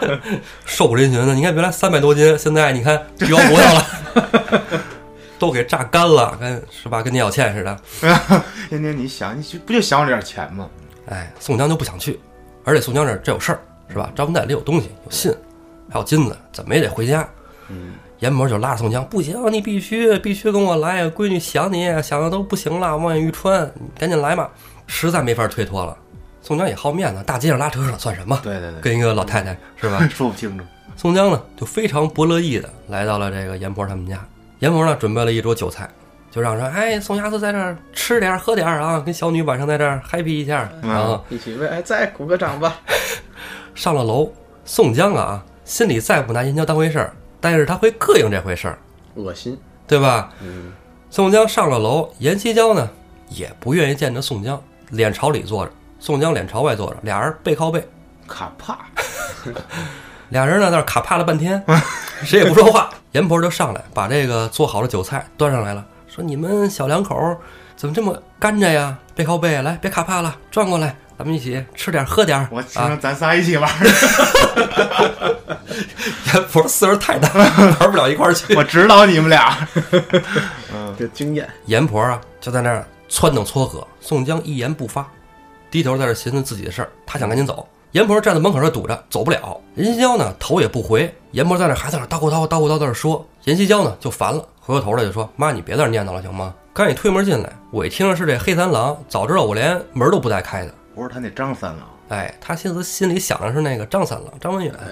[0.66, 1.34] 瘦骨嶙峋的。
[1.34, 3.86] 你看原来三百多斤，现在你看腰不要了。
[5.40, 7.00] 都给榨干了，跟是吧？
[7.02, 7.80] 跟聂小倩似的。
[8.68, 10.68] 天天你想，你就不就想我这点钱吗？
[11.06, 12.20] 哎，宋江就不想去，
[12.64, 14.12] 而且宋江这这有事儿是吧？
[14.14, 15.34] 招文袋里有东西，有信，
[15.90, 17.26] 还有金子，怎么也得回家。
[17.70, 24.50] 嗯，阎婆就拉着宋江，不行，你必须必须跟我来，闺女想你想的都不行了，望眼欲穿，你赶紧来嘛！
[24.86, 25.96] 实在没法推脱了，
[26.42, 28.38] 宋江也好面子，大街上拉车上算什么？
[28.42, 30.06] 对对对，跟一个老太太是吧？
[30.12, 30.64] 说不清楚。
[30.96, 34.18] 宋江呢，就非常不乐意的来到了这个阎婆他们家。
[34.58, 35.88] 阎婆呢，准备了一桌酒菜，
[36.30, 42.80] 就让说：“哎，宋伢子在这儿吃点儿喝点儿啊，跟小女晚上在这儿 happy 一下。”然后一起为哎再鼓个掌吧。
[43.74, 44.30] 上了楼，
[44.64, 48.78] 宋江啊，心里再不拿燕郊当回事儿，但是他会膈应这回事儿，
[49.14, 49.58] 恶心。
[49.86, 50.30] 对吧？
[50.42, 50.72] 嗯，
[51.10, 52.88] 宋江上了楼，阎锡娇呢
[53.28, 57.88] 也不愿意见着宋江，脸朝里坐着，宋江脸朝外坐着，俩人背靠背，
[58.26, 58.76] 卡帕，
[60.30, 61.64] 俩人呢在那儿卡帕了半天，
[62.26, 62.90] 谁也不说话。
[63.12, 67.38] 阎婆就上来把这个做好的酒菜端上来了，说：“你们小两口儿
[67.76, 68.98] 怎么这么干着呀？
[69.14, 73.86] 背靠背，来，别卡帕了，转过来，咱们一起吃点儿喝点儿。”我啊，请咱仨一起玩儿，
[76.34, 77.44] 阎婆岁数太大了，
[77.78, 78.56] 玩不了一块儿去。
[78.56, 79.56] 我指导你们俩。
[80.98, 81.48] 这经验。
[81.66, 85.06] 阎婆啊就在那儿撺掇撮合，宋江一言不发，
[85.72, 86.92] 低头在这寻思自己的事儿。
[87.06, 89.58] 他想赶紧走，阎婆站在门口这儿堵着，走不了。
[89.74, 93.26] 任西娇呢头也不回，阎婆在那儿还在那儿叨咕叨咕叨咕叨在那儿说。
[93.44, 96.54] 阎锡交呢就烦了，回过头来就说：“妈，你别在这儿念叨了行吗？
[96.74, 100.74] 刚一推门进来，我一听着是这黑三郎，早知道我连门都不带开的。
[100.94, 104.86] 不是他那张三郎，哎，他心思心里想的是那个张三郎张文远哎，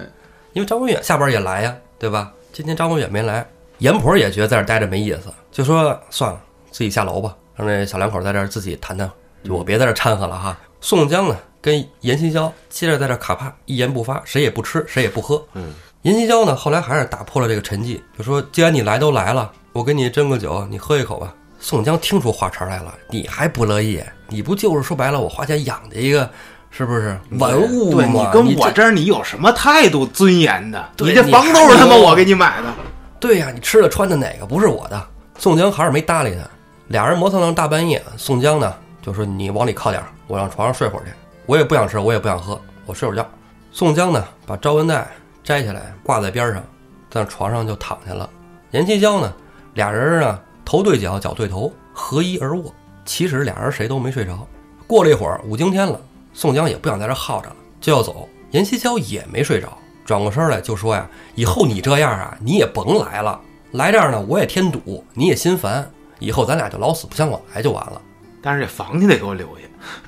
[0.54, 2.32] 因为张文远下班也来呀，对吧？
[2.52, 3.46] 今天张文远没来，
[3.78, 6.40] 阎婆也觉得在这儿待着没意思，就说算了，
[6.70, 9.08] 自己下楼吧，让这小两口在这儿自己谈谈，
[9.44, 10.58] 就我别在这儿掺和了哈。
[10.80, 15.42] 宋江呢跟阎锡交接着在这卡帕，一言不发，谁也不吃，谁也不喝。
[15.54, 21.34] 嗯，阎锡交呢后来还是打破了这个沉寂，就说既然你来都来了，我给你斟个酒，你喝一口吧。
[21.58, 24.02] 宋江听出话茬来了，你还不乐意？
[24.28, 26.30] 你不就是说白了，我花钱养的一个，
[26.70, 30.82] 是不是文物对你跟我这儿你有什么态度尊严的？
[30.98, 32.72] 你这房都是他妈我给你买的。
[33.18, 35.06] 对呀、你吃的穿的哪个不是我的？
[35.38, 36.40] 宋江还是没搭理他。
[36.88, 41.12] 俩人磨蹭到大半夜，宋江呢就说：“你往里靠点儿，我让床上睡会儿去。
[41.46, 43.26] 我也不想吃，我也不想喝，我睡会儿觉。”
[43.72, 45.06] 宋江呢把招文带
[45.42, 46.62] 摘下来挂在边上，
[47.10, 48.28] 在床上就躺下了。
[48.72, 49.32] 阎锡交呢，
[49.74, 52.72] 俩人呢头对脚，脚对头，合衣而卧。
[53.04, 54.46] 其实俩人谁都没睡着。
[54.86, 56.00] 过了一会儿，五更天了，
[56.32, 58.28] 宋江也不想在这耗着了，就要走。
[58.50, 59.68] 阎锡交也没睡着，
[60.04, 63.40] 转过身来就说呀：“以后你这样啊，你也甭来了。
[63.72, 65.88] 来这儿呢，我也添堵，你也心烦。
[66.18, 68.02] 以后咱俩就老死不相往来就完了。
[68.42, 69.64] 但是这房你得给我留下，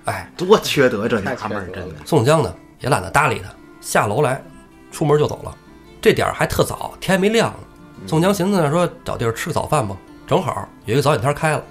[0.07, 1.95] 哎， 多缺德这娘们儿真的。
[2.05, 4.42] 宋江呢也懒得搭理他，下楼来，
[4.90, 5.55] 出门就走了。
[6.01, 7.59] 这点儿还特早，天还没亮呢。
[8.07, 11.62] 宋江寻思着说找地儿吃个早饭吧，正好有一个早点摊开了。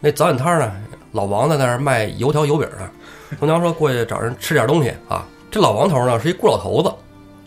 [0.00, 0.72] 那早点摊呢，
[1.12, 2.90] 老王在那儿卖油条油饼呢。
[3.38, 5.24] 宋江说过去找人吃点东西啊。
[5.50, 6.92] 这老王头呢是一孤老头子，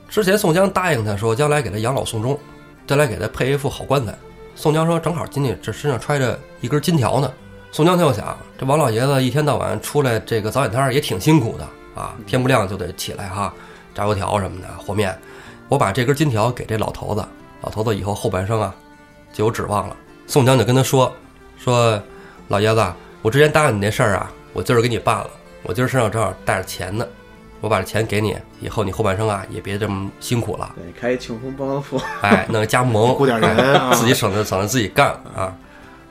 [0.10, 2.40] 之前宋江答应他说将来给他养老送终，
[2.88, 4.16] 将来给他配一副好棺材。
[4.56, 7.32] 宋江说正好今天这身上揣着一根金条呢。
[7.72, 13.54] 宋江他又想，这王老爷子一天到晚出来这个早点摊儿也挺辛苦的啊，天不亮就得起来哈，
[13.96, 15.18] 炸油条什么的，和面。
[15.70, 17.26] 我把这根金条给这老头子，
[17.62, 18.76] 老头子以后后半生啊
[19.32, 19.96] 就有指望了。
[20.28, 21.10] 宋江就跟他说
[21.58, 22.02] 说，
[22.50, 22.86] 老爷子，
[23.22, 25.30] 我之前答应你那事儿啊，我今儿给你办了，
[25.64, 27.08] 我今儿身上正好带着钱呢，
[27.62, 35.56] 我把这钱给你，以后你后半生啊也别这么辛苦了，对，开一庆丰帮帮扶，哎，弄个加盟，雇点人啊 自己省着省着自己干啊。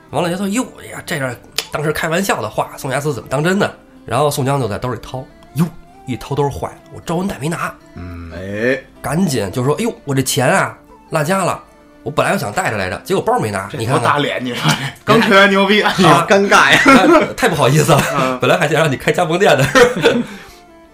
[0.09, 1.33] 王老爷子说：“哟哎呀，这样
[1.71, 3.71] 当时开玩笑的话，宋家祠怎么当真呢？”
[4.05, 5.65] 然后宋江就在兜里掏，哟，
[6.05, 10.77] 一掏兜坏了，我招文袋没拿，嗯，哎，赶紧就说：“哎呦，我这钱啊
[11.11, 11.63] 落家了，
[12.03, 14.71] 我本来要想带着来着，结果包没拿，你看看，大脸，你说
[15.05, 15.93] 刚吹完牛逼， 啊
[16.27, 16.79] 尴尬呀！
[17.21, 19.65] 哎太不好意思了， 本来还想让你开加盟店的。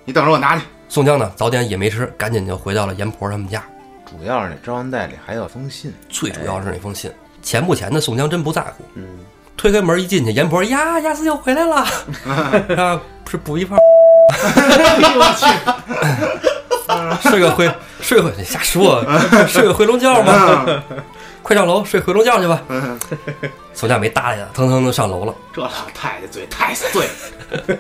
[0.04, 0.64] 你等着我拿去。
[0.90, 3.64] 宋江呢，早点也没吃，赶紧就回到了阎婆他们家。
[4.06, 7.12] 主要是那招文袋里还有封信，最主要是那封信，
[7.42, 8.84] 钱不钱的宋江真不在乎。
[8.96, 9.06] 嗯，
[9.58, 11.78] 推开门一进去，阎婆呀，亚斯又回来了，
[12.78, 13.76] 啊，是补一炮。
[14.40, 15.26] 我
[17.22, 19.04] 去睡个回睡回，你瞎说，
[19.50, 20.66] 睡个回笼觉吗？
[21.42, 22.62] 快上楼睡回笼觉去吧。
[23.74, 25.34] 宋江没搭理他，腾腾的上楼了。
[25.54, 27.78] 这老太太嘴太碎了。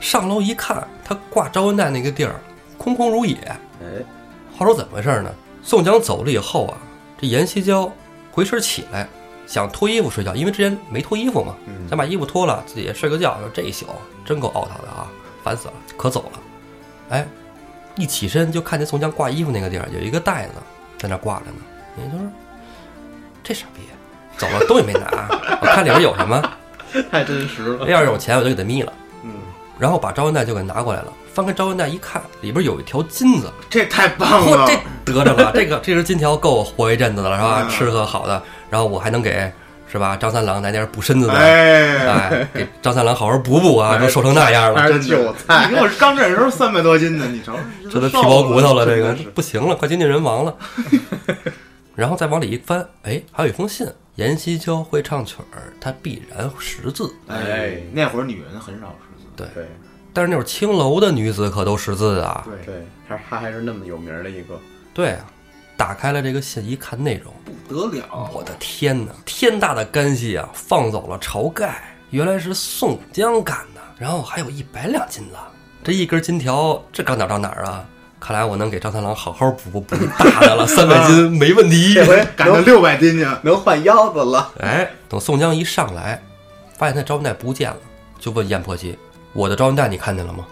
[0.00, 2.34] 上楼一看，他挂招文袋那个地儿
[2.76, 3.34] 空空如也。
[3.80, 3.86] 哎，
[4.56, 5.30] 话说怎么回事呢？
[5.62, 6.76] 宋江走了以后啊，
[7.20, 7.90] 这阎锡交
[8.30, 9.08] 回身起来，
[9.48, 13.36] 想脱衣服睡觉，因为之前没脱衣服嘛，嗯想把衣服脱了，自己睡个觉。
[13.40, 13.86] 说这一宿
[14.24, 15.08] 真够懊恼的啊，
[15.42, 16.40] 烦死了，可走了。
[17.08, 17.26] 哎，
[17.96, 20.52] 一起身就看见宋江挂衣服那个地儿有一个袋子
[20.98, 21.56] 在那挂着呢。
[21.96, 22.30] 也就是
[23.42, 23.80] 这傻逼，
[24.36, 25.28] 走了东西没拿，
[25.62, 26.40] 我看里边有什么，
[27.10, 27.88] 太真实了。
[27.88, 28.92] 要是有钱我就给他眯了。
[29.24, 29.32] 嗯，
[29.78, 34.66] 然后把招完袋就给拿过来了，翻开招完袋一看，里边有一条金子，这太棒嚯，了，
[35.04, 37.62] 这得着了，这个这根金条够我活一阵子的了，是吧？
[37.62, 39.50] 嗯吃喝好的，然后我还能给
[39.90, 45.66] 是吧张三郎来点补身子的，哎，哎，给张三郎好好补补啊，哎都瘦成那样了，还是真韭菜。
[45.68, 47.56] 你给我刚认识时候三百多斤呢，你瞅，
[47.90, 50.54] 这都皮包骨头了，这个不行了，快接近人亡了。
[51.96, 53.86] 然后再往里一翻，哎，还有一封信。
[54.16, 57.08] 阎锡娇会唱曲儿，她必然识字。
[57.28, 59.68] 哎，那会儿女人很少识字，对，对。
[60.12, 62.44] 但是那会儿青楼的女子可都识字啊。
[62.44, 64.58] 对，对，他他还是那么有名的一个，
[64.92, 65.24] 对啊，
[65.78, 67.32] 打开了这个信，一看内容，
[67.68, 69.12] 不得了，我的天哪！
[69.24, 75.36] 天大的干系啊，放走了晁盖，原来是宋江干的，然后还有一百两金子，
[75.84, 77.84] 这一根金条，这搁哪儿到哪儿啊？
[78.18, 81.94] 看来我能给张三郎好好补补补大的了， 三百斤没问题。
[81.94, 84.52] 这回赶上六百斤去，能换腰子了。
[84.58, 86.20] 哎，等宋江一上来，
[86.76, 87.78] 发现他招文袋不见了，
[88.18, 88.98] 就问阎婆惜
[89.32, 90.44] ：“我的招文袋你看见了吗？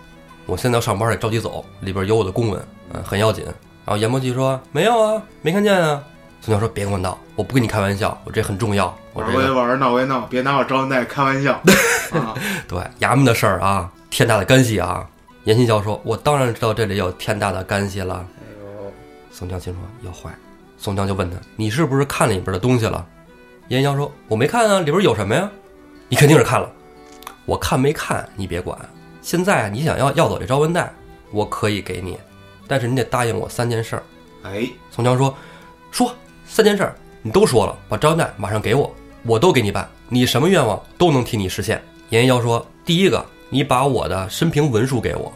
[0.46, 3.44] 我现在要上班得着急走，里边有我的公文，嗯，很要紧。”
[3.86, 6.02] 然后阎魔济说：“没有啊，没看见啊。”
[6.42, 11.52] 宋江说：“别跟我闹，我不跟你开玩笑，我这很重要，我这个玩，闹归闹，别拿我招文袋开玩笑
[12.12, 12.34] 啊！
[12.68, 15.08] 对衙门的事儿啊，天大的干系啊。”
[15.44, 18.92] 阎锡娇说：“我当然知道这里有天大的干系了。”哎呦，
[19.30, 20.36] 宋江心说要坏，
[20.76, 23.06] 宋江就问他：“你是不是看里边的东西了？”
[23.68, 25.48] 阎锡娇说：“我没看啊，里边有什么呀？”
[26.08, 26.68] 你肯定是看了，
[27.44, 28.76] 我看没看你别管。
[29.22, 30.92] 现在你想要要走这招文袋，
[31.32, 32.18] 我可以给你，
[32.66, 34.02] 但是你得答应我三件事儿。
[34.42, 35.36] 哎，宋江说
[35.90, 36.14] ：“说
[36.46, 45.32] 三件事儿，你都说了，把招文袋马上给我，我都给你办，你什么愿望都能替你实现。”阎锡娇说：“第一个，你把我的生平文书给我，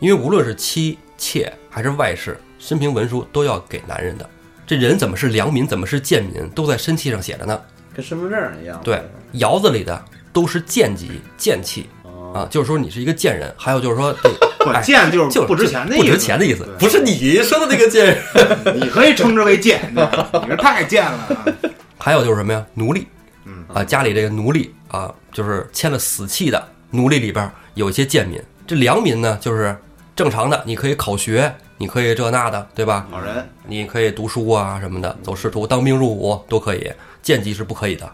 [0.00, 4.28] 因为无论是妻妾还是外室，生平文书都要给男人的。
[4.66, 7.60] 这人怎么是良民，怎么是贱民，都在身契上写着呢。
[7.94, 8.80] 跟身份证一样。
[8.82, 13.54] 对，窑子里的都是贱籍、贱气哦，啊， 就是说你是一个贱人。
[13.56, 14.30] 还有就是说，这
[14.64, 18.18] 不哎贱就是就不值钱的不意思，值钱的意思，不是你说的那个贱。
[18.74, 21.44] 你可以称之为贱，你这太贱了啊。
[21.98, 22.64] 还有就是什么呀？
[22.74, 23.06] 奴隶，
[23.44, 28.40] 嗯啊，家里这个奴隶啊，就是签了死契的奴隶里边有一些贱民。
[28.66, 29.76] 这良民呢，就是
[30.14, 33.06] 正常的，你可以考学，你可以这那的，对吧？
[33.10, 36.90] 好人，你可以读书啊什么的，走仕途、当兵入伍都可以，
[37.22, 38.10] 贱籍是不可以的。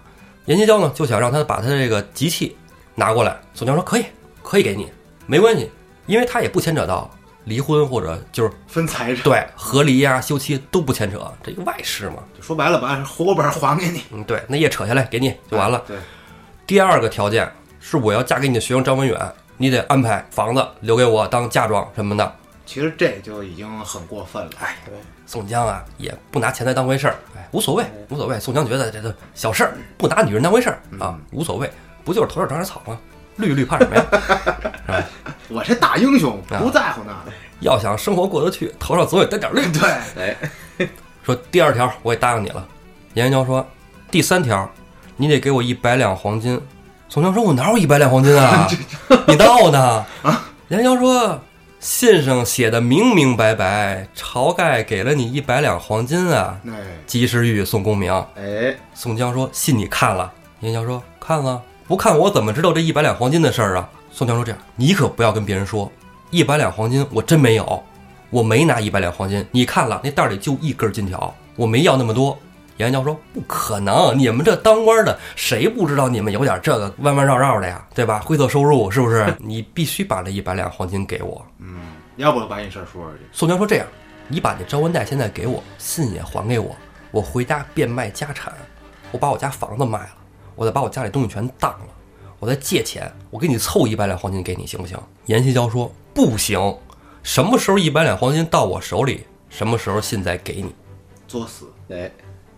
[0.46, 2.57] 严金娇呢就想让他把他这个籍契
[2.94, 4.04] 拿过来，宋江说可以，
[4.42, 4.88] 可以给你，
[5.26, 5.70] 没关系，
[6.07, 7.11] 因为他也不牵扯到
[7.45, 12.17] 离婚或者就是分财产，对和离呀、休妻都不牵扯，这个外事嘛。
[12.37, 15.83] 就说白了，把户口本还给你嗯，对，那页扯下来给你就完了。
[15.87, 15.97] 对，
[16.67, 22.37] 第二个条件是我要嫁给你的学生张文远，你得安排房子留给我当嫁妆什么的。
[22.67, 24.51] 其实这就已经很过分了。
[24.59, 24.95] 哎，对，
[25.27, 28.40] 宋江啊也不拿钱财当回事儿，哎，无所谓，无所谓。
[28.40, 31.71] 宋江觉得这都小事儿，不拿女人当回事儿啊，无所谓，
[32.05, 32.99] 不就是头上长点草吗？
[33.37, 34.05] 绿绿怕什么呀？
[34.87, 35.05] 是吧？
[35.49, 39.62] 我这大英雄啊不在乎那个，要想生活过得去，头上总得带点绿。
[39.73, 40.37] 对， 哎，
[41.23, 42.66] 说第二条我也答应你了。
[43.14, 43.66] 阎锡娇说
[44.11, 44.68] 第三条，
[45.16, 46.61] 你得给我一百两黄金。
[47.09, 48.66] 宋江说：“我哪有一百两黄金啊？
[49.29, 50.05] 你闹呢？”
[50.68, 51.40] 阎锡娇说
[51.79, 56.59] ：“信上写的明明白白，晁盖给了你一百两黄金啊。
[56.66, 56.73] 哎，
[57.07, 58.12] 及时雨宋公明。
[58.37, 65.90] 哎，”宋江说：“信你看了。”阎锡娇说：“看了，不看我怎么知道这一百两黄金的事儿啊？”宋江说：“这样，你可不要跟别人说，
[66.31, 67.83] 一百两黄金我真没有，
[68.31, 69.44] 我没拿一百两黄金。
[69.51, 72.38] 你看了，那袋里就一根金条，我没要那么多。”
[72.79, 78.20] 阎锡娇说：“不可能，你们这当官的谁不知道你们有点这个弯弯绕绕的呀，对吧？
[78.25, 79.33] 灰色收入是不是？
[79.38, 81.77] 你必须把这一百两黄金给我。”嗯，
[82.16, 83.23] 要不把你事儿说出去。
[83.31, 83.87] 宋江说：“这样，
[84.27, 86.75] 你把那招文袋现在给我，信也还给我，
[87.12, 88.53] 我回家变卖家产，
[89.12, 90.09] 我把我家房子卖了，
[90.55, 91.87] 我再把我家里东西全当了，
[92.38, 96.77] 我再借钱，我给你凑一百两黄金给你，行不行？”阎锡娇说：“不行，
[97.23, 100.75] 什么时候一百两黄金到我手里，什么时候信再给你。
[101.27, 102.11] 作死，哎，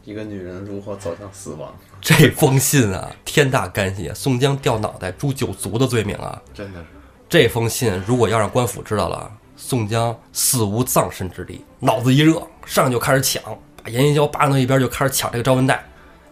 [0.05, 6.41] 一个女人如何走向死亡？” 这封信啊，天大干系，宋江掉脑袋、诛九族的罪名啊！
[6.53, 6.87] 真的是
[7.29, 13.43] 这封信如果要让官府知道了，宋江死无葬身之地，脑子一热，上去就开始抢，
[13.83, 15.85] 把阎锡娇扒到一边就开始抢这个招文袋。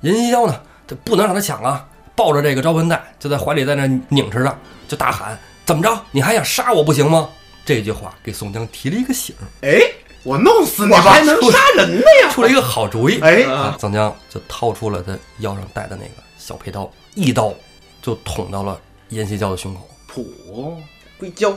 [0.02, 6.00] 阎锡娇呢，这不能让他抢啊，抱着这个招魂袋就在怀里在那拧着着，就大喊：“怎么着？
[6.10, 7.28] 你还想杀我不行吗？”
[7.64, 9.80] 这句话给宋江提了一个醒儿，哎，
[10.22, 10.98] 我弄死你吧！
[10.98, 12.28] 我还能杀人呢呀！
[12.32, 13.18] 出了一个好主意。
[13.20, 17.54] 哎，啊，宋江就掏出了他腰上带的那个小佩刀，一刀
[18.02, 19.88] 就捅到了阎锡娇的胸口。
[20.06, 20.76] 普
[21.18, 21.56] 硅胶，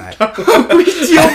[0.00, 0.12] 哎，
[0.68, 1.22] 硅胶，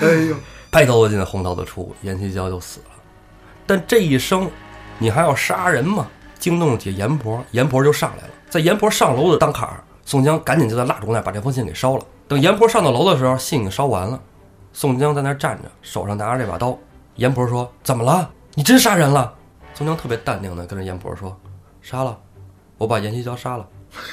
[0.00, 0.36] 哎呦，
[0.70, 2.93] 白刀子进红刀子出，阎锡娇就死了。
[3.66, 4.50] 但这一生，
[4.98, 6.06] 你还要杀人吗？
[6.38, 8.34] 惊动了起阎婆，阎婆就上来了。
[8.50, 12.04] 在阎婆上楼的当坎儿，宋江赶紧就在蜡烛那儿把这封信给烧了。
[12.28, 14.20] 等阎婆上到楼的时候，信已经烧完了，
[14.72, 16.78] 宋江在那儿站着，手上拿着这把刀。
[17.16, 18.28] 阎婆说：“怎么了？
[18.54, 19.32] 你真杀人了？”
[19.72, 21.34] 宋江特别淡定的跟着阎婆说
[21.80, 22.18] ：“杀了，
[22.76, 23.66] 我把阎锡交杀了。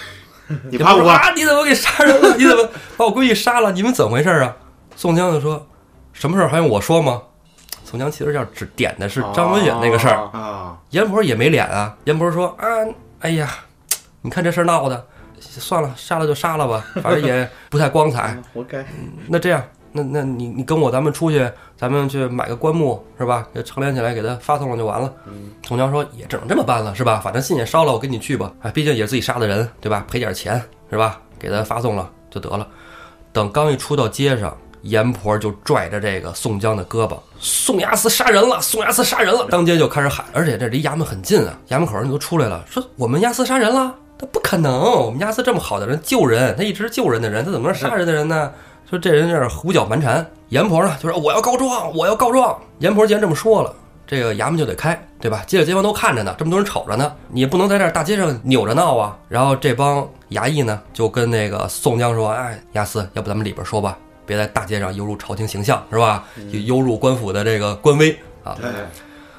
[0.72, 1.16] ”你怕不怕？
[1.16, 1.32] 啊！
[1.36, 2.36] 你怎么给杀人了？
[2.38, 3.72] 你怎么把我闺女杀了？
[3.72, 4.56] 你们怎么回事啊？
[4.96, 5.68] 宋江就说
[6.14, 7.22] ：“什么事儿还用我说吗？”
[7.92, 10.78] 宋江其实要指点的是张文远那个事儿。
[10.92, 11.94] 阎婆也没脸啊。
[12.06, 12.66] 阎婆说：“啊，
[13.20, 13.50] 哎呀，
[14.22, 15.06] 你看这事儿闹的，
[15.42, 18.34] 算了，杀了就杀了吧，反正也不太光彩。
[18.34, 18.86] 嗯活该。
[19.28, 23.46] 那这样，那那你你跟我咱们出去，咱们去买个棺木是吧？
[23.54, 25.14] 给成连起来，给他发送了就完了。”
[25.68, 27.20] 宋江说：“也只能这么办了是吧？
[27.22, 28.54] 反正信也烧了，我跟你去吧。
[28.62, 30.06] 哎，毕竟也是自己杀的人，对吧？
[30.10, 31.20] 赔点钱是吧？
[31.38, 32.66] 给他发送了就得了。
[33.34, 48.52] 等刚一出到街上，阎婆就拽着这个宋江的胳膊，宋押司杀人了，宋押司杀人了，当街就开始喊，而且这离衙门很近啊，衙门口人都出来了，说我们押司杀人了，他不可能，我们押司这么好的人救人，他一直救人的人，他怎么能杀人的人呢？
[48.90, 50.26] 说这人有点胡搅蛮缠。
[50.50, 52.60] 阎婆呢就说我要告状，我要告状。
[52.80, 53.74] 阎婆既然这么说了。
[54.06, 55.42] 这个衙门就得开，对吧？
[55.48, 59.18] 街里街坊都看着呢，这么多人瞅着呢，你不能在这大街上扭着闹啊。
[59.30, 63.98] 然后这帮衙役呢，就跟那个宋江说：“哎，押司，要不咱们里边说吧，
[64.32, 66.24] 别在大街上犹辱朝廷形象，是吧？
[66.52, 68.56] 就犹辱官府的这个官威啊。，”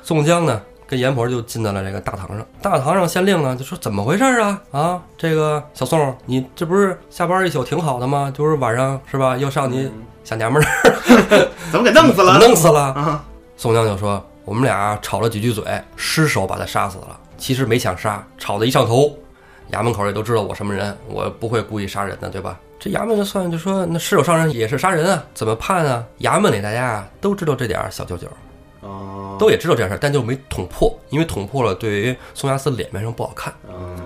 [0.05, 2.47] 宋江呢，跟阎婆就进到了这个大堂上。
[2.61, 4.61] 大堂上县令呢就说：“怎么回事啊？
[4.71, 8.31] 啊，这个小宋，你这不是下班一宿挺好的吗？
[8.37, 9.91] 就是晚上是吧，又上你
[10.25, 10.69] 小娘们儿
[11.73, 12.37] 怎么给弄死了？
[12.45, 13.25] 弄死了。”啊！
[13.57, 15.65] 宋江就说：“我们俩吵了几句嘴，
[15.97, 17.19] 失手把他杀死了。
[17.39, 19.17] 其实没想杀，吵得一上头，
[19.71, 22.59] 衙门口也都知道我什么人，我不会故意杀人的，对吧？
[22.83, 26.05] 这衙门就算就说那失手伤人也是杀人啊，怎么判啊？
[26.19, 28.27] 衙门里大家啊都知道这点儿小九九，
[28.81, 33.55] 哦，都也知道这件事儿，但就没捅破，因为捅破了对于宋押司脸面上不好看。
[33.69, 33.97] 嗯，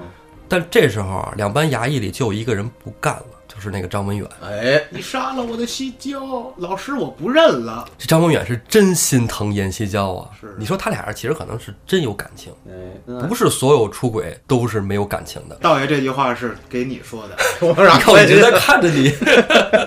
[0.46, 3.24] 但这时候啊，两班衙役里就有一个人不干了，
[3.56, 4.28] 就是那个张文远。
[4.42, 7.88] 哎，你杀了我的西郊，老师我不认了。
[7.98, 10.54] 这张文远是真心疼阎西郊啊是！
[10.58, 12.52] 你说他俩人其实可能是真有感情。
[12.68, 15.56] 哎，不是所有出轨都是没有感情的。
[15.56, 19.12] 道爷这句话是给你说的， 你看我一直在看着你，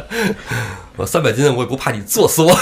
[0.97, 2.58] 我三百斤，我也不怕你作死我。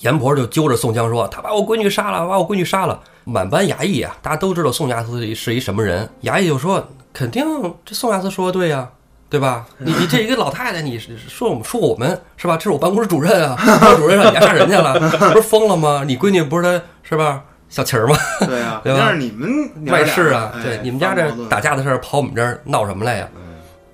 [0.00, 6.06] 阎婆就揪着宋江说：“他把我闺女杀了，把我闺女杀了。”满班衙役啊，大家都知道宋衙司是一什么人。
[6.24, 7.42] 衙役就说：“肯定
[7.84, 8.90] 这宋衙司说的对呀、
[9.30, 9.64] 对吧？
[9.78, 12.56] 你你这一个老太太，你是说我们说我们是吧？
[12.56, 14.98] 这是我办公室主任啊，办公室主任让你家杀人去了，
[15.32, 16.02] 不是疯了吗？
[16.04, 17.42] 你闺女不是她是吧？
[17.70, 18.16] 小琴儿吗？
[18.46, 23.28] 对啊，对吧那是你们外事啊，哎对，你们家这打架的事儿跑我们这儿闹什么来呀？
[23.36, 23.40] 嗯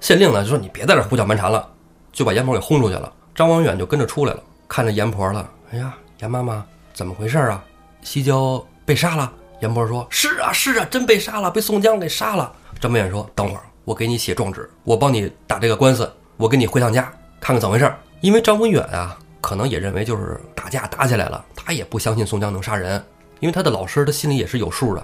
[0.00, 1.68] 县令呢就说你别在这儿胡搅蛮缠了，
[2.10, 3.12] 就把阎婆给轰出去了。
[3.34, 7.62] 张王远就跟着出来了，看着阎婆了，哎呀，阎妈妈怎么回事啊？
[8.00, 9.30] 西郊被杀了。
[9.60, 17.02] 阎婆说：“是啊，是啊，真被杀了，被宋江给杀了。”张文远说：“等会儿，我给你写状纸，我帮你打这个官司，我跟你回趟家
[17.38, 23.02] 看看怎么回事儿。”因为张文远啊，可能也认为就是打架打起来了，他也不相信宋江能杀人，
[23.40, 25.02] 因为他的老师他心里也是有数的，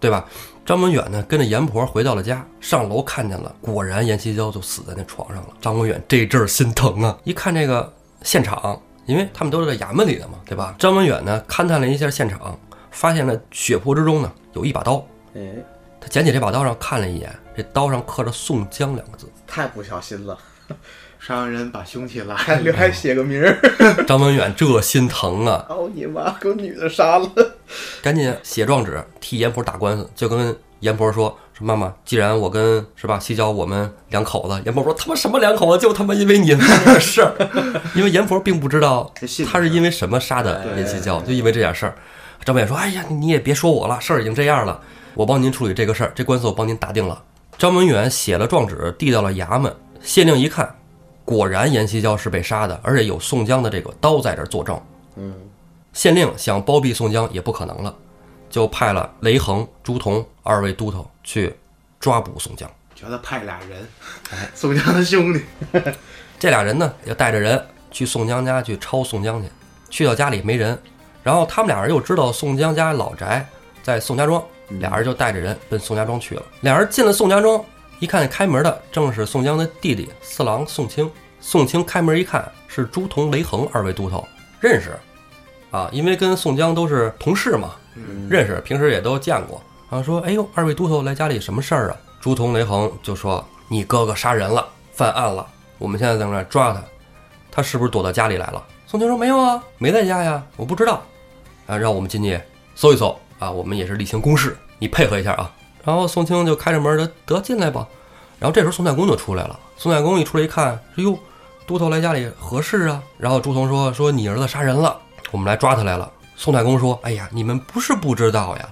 [0.00, 0.24] 对吧？
[0.64, 5.48] 张文远呢，跟着阎婆回到了家，上楼看见了，果然阎七娇就死在那床上了。
[5.60, 10.74] 张文远这阵儿心疼啊，一看这个现场，因为他们都是在衙门里的嘛，对吧？
[10.78, 12.58] 张文远呢，勘探了一下现场，
[12.90, 15.02] 发现了血泊之中呢有一把刀，
[16.08, 19.26] 捡起这把刀上看了一眼，这刀上刻着“宋江”两个字。
[19.46, 20.36] 太不小心了，
[21.18, 23.58] 杀完人把凶器拉还留还写个名儿，
[24.06, 27.28] 张文远这心疼啊， 操你妈，给我女的杀了，
[28.02, 36.64] 赶紧写状纸替阎婆打官司，就跟阎婆说说妈妈，既然我跟是吧西郊我们两口子，阎婆说他妈什么两口子，就他妈因为你们
[37.00, 37.34] 事儿，
[37.94, 39.12] 因为阎婆并不知道
[39.50, 41.94] 他是因为什么杀的阎西郊，就因为这点事儿。
[42.44, 44.80] 张文远说：“哎呀，你也别说我了，事儿已经这样了，
[45.18, 47.20] 我帮您处理这个事儿，这官司我帮您打定了。”
[47.58, 49.74] 张文远写了状纸，递到了衙门。
[50.00, 50.72] 县令一看，
[51.24, 54.80] 果然阎锡交是被杀的，而且有宋江的这个刀在这儿作证。
[55.16, 55.34] 嗯，
[55.92, 57.92] 县令想包庇宋江也不可能了，
[58.48, 61.52] 就派了雷横、朱仝二位都头去
[61.98, 62.70] 抓捕宋江。
[62.94, 63.88] 觉得派俩人，
[64.30, 65.42] 哎，宋江的兄弟，
[66.38, 67.60] 这俩人呢，要带着人
[67.90, 69.48] 去宋江家去抄宋江去。
[69.90, 70.80] 去到家里没人，
[71.24, 73.44] 然后他们俩人又知道宋江家老宅
[73.82, 76.42] 在宋家庄，俩人就带着人奔宋家庄去了。
[76.60, 77.64] 俩人进了宋家庄，
[77.98, 81.10] 一看开门的正是宋江的弟弟四郎宋清。
[81.40, 84.26] 宋清开门一看是朱仝、雷横二位都头，
[84.60, 84.90] 认识
[85.70, 87.76] 啊，因为跟宋江都是同事嘛，
[88.28, 89.62] 认识，平时也都见过。
[89.90, 95.46] 然后说：“哎呦，二位都头来家里什么事儿啊？”朱仝、雷横就说：“你哥哥杀人了，犯案了，
[95.78, 96.82] 我们现在在那抓他，
[97.50, 101.02] 他是不是躲到家里来了？”宋江说：“没有啊，没在家呀，我不知道。”
[101.66, 102.38] 啊，让我们进去
[102.74, 105.52] 搜一搜啊，我们也是例行公事，你配合一下啊。
[105.84, 107.86] 然后宋清就开着门得得进来吧。
[108.38, 111.18] 然后这时候宋太公就出来了，宋太公一出来一看，哎呦，
[111.66, 113.02] 都头来家里何事啊？
[113.16, 114.96] 然后朱仝说说你儿子杀人了，
[115.30, 116.10] 我们来抓他来了。
[116.36, 118.68] 宋太公说，哎呀，你们不是不知道呀，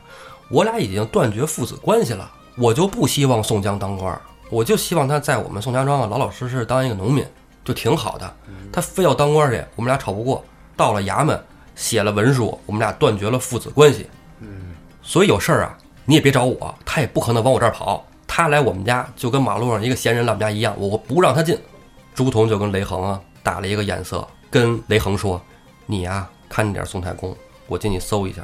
[0.48, 7.26] 我俩已经断绝父子关系了，我就不希望宋江当官儿，我就希望他在我们宋家庄啊老老实实当一个农民，
[7.64, 8.32] 就挺好的。
[8.72, 10.44] 他非要当官儿去，我们俩吵不过，
[10.76, 11.42] 到了衙门
[11.74, 14.06] 写了文书，我们俩断绝了父子关系。
[15.06, 18.04] 所以有事儿啊，你也别找我，他也不可能往我这儿跑。
[18.26, 21.56] 他来我们家就跟马路上一个闲人来我们家一样，我不让他进。
[22.12, 25.40] 朱仝就跟雷横啊打了一个眼色，跟雷横说
[25.86, 27.34] ：“你呀、看着点宋太公，
[27.68, 28.42] 我进去搜一下。”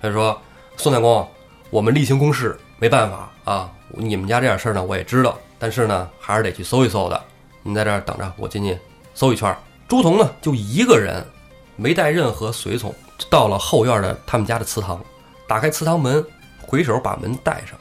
[0.00, 0.40] 他说
[0.78, 1.26] ：“宋太公，
[1.70, 3.72] 我们例行公事，没办法啊。
[3.88, 7.20] 你们家这点事儿呢，我也知道，但是呢，还是得去搜一搜的。
[7.64, 8.78] 你在这儿等着，我进去
[9.14, 9.52] 搜一圈。”
[9.88, 11.26] 朱仝呢，就一个人，
[11.74, 12.94] 没带任何随从，
[13.28, 15.02] 到了后院的他们家的祠堂，
[15.48, 16.22] 打开祠堂门，
[16.60, 17.78] 回手把门带上，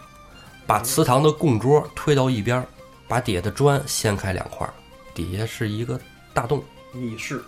[0.66, 2.66] 把祠堂的供桌推到一边儿，
[3.10, 4.74] 把底下的砖掀开两块儿，
[5.14, 6.00] 底下是一个
[6.34, 6.64] 大洞，
[6.94, 7.44] 密室，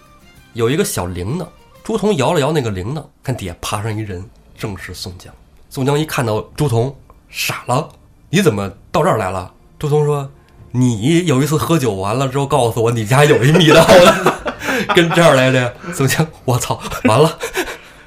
[0.51, 1.47] 有一个小铃铛。
[1.85, 4.23] 朱仝摇了摇那个铃铛，看底下爬上一人，
[4.57, 5.33] 正是宋江。
[5.69, 6.93] 宋江一看到朱仝，
[7.29, 7.89] 傻了
[8.29, 10.29] ：“你怎么到这儿来了？”朱仝说
[10.71, 14.53] ：“你有一次喝酒完了之后，告诉我你家有一密道的，
[14.93, 17.39] 跟这儿来的呀。”宋江，我操，完了！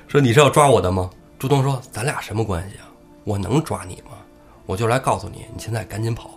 [0.06, 1.08] 说你是要抓我的吗？
[1.42, 2.86] 朱东说：“咱俩什么关系啊？
[3.24, 4.12] 我能抓你吗？
[4.64, 6.30] 我就来告诉你，你现在赶紧跑。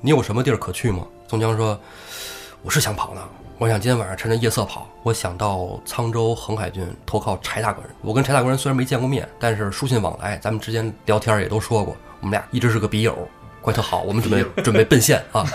[0.00, 1.78] 你有什么地儿可去吗？”宋江说
[2.62, 3.20] ：“我是想跑呢，
[3.58, 4.88] 我想今天晚上趁着夜色跑。
[5.04, 7.94] 我想到沧州横海郡投靠柴大官人。
[8.02, 13.16] 我跟柴大官人虽然没见过面，但是书信往来，咱们之间聊天也都说过，我们俩一直是个笔友，
[13.60, 14.02] 关系特好。
[14.02, 15.46] 我们准备准备奔现啊。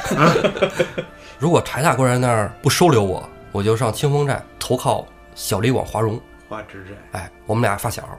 [1.37, 5.05] 如果柴大官人那儿不收留我，我就上清风寨投靠
[5.35, 6.17] 小李广华容。
[6.47, 8.17] 花枝寨，哎，我们俩发小，嗯，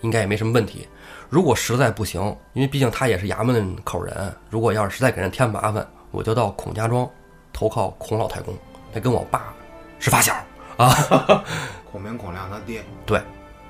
[0.00, 0.88] 应该也没什么问题。
[1.28, 2.20] 如果实在不行，
[2.52, 7.08] 因为毕竟他也是衙门口人，如果要是实在给人添麻烦，我就到孔家庄
[7.52, 8.54] 投靠孔老太公，
[8.92, 9.54] 那跟我爸
[9.98, 10.34] 是发小
[10.76, 11.44] 啊。
[11.90, 13.20] 孔明、孔亮他爹，对，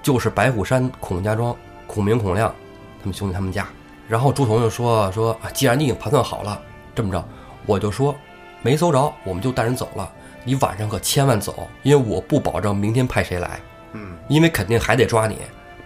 [0.02, 1.56] 就是白虎山孔家庄
[1.86, 2.54] 孔明、孔亮
[3.00, 3.66] 他们兄弟他们家。
[4.08, 6.60] 然后朱仝就说说啊，既然你已经盘算好了，
[6.94, 7.24] 这么着，
[7.64, 8.14] 我就说
[8.62, 10.10] 没搜着，我们就带人走了。
[10.42, 13.60] 你晚上可千万走，因为我不保证明天派谁来，
[13.92, 15.36] 嗯，因为肯定还得抓你，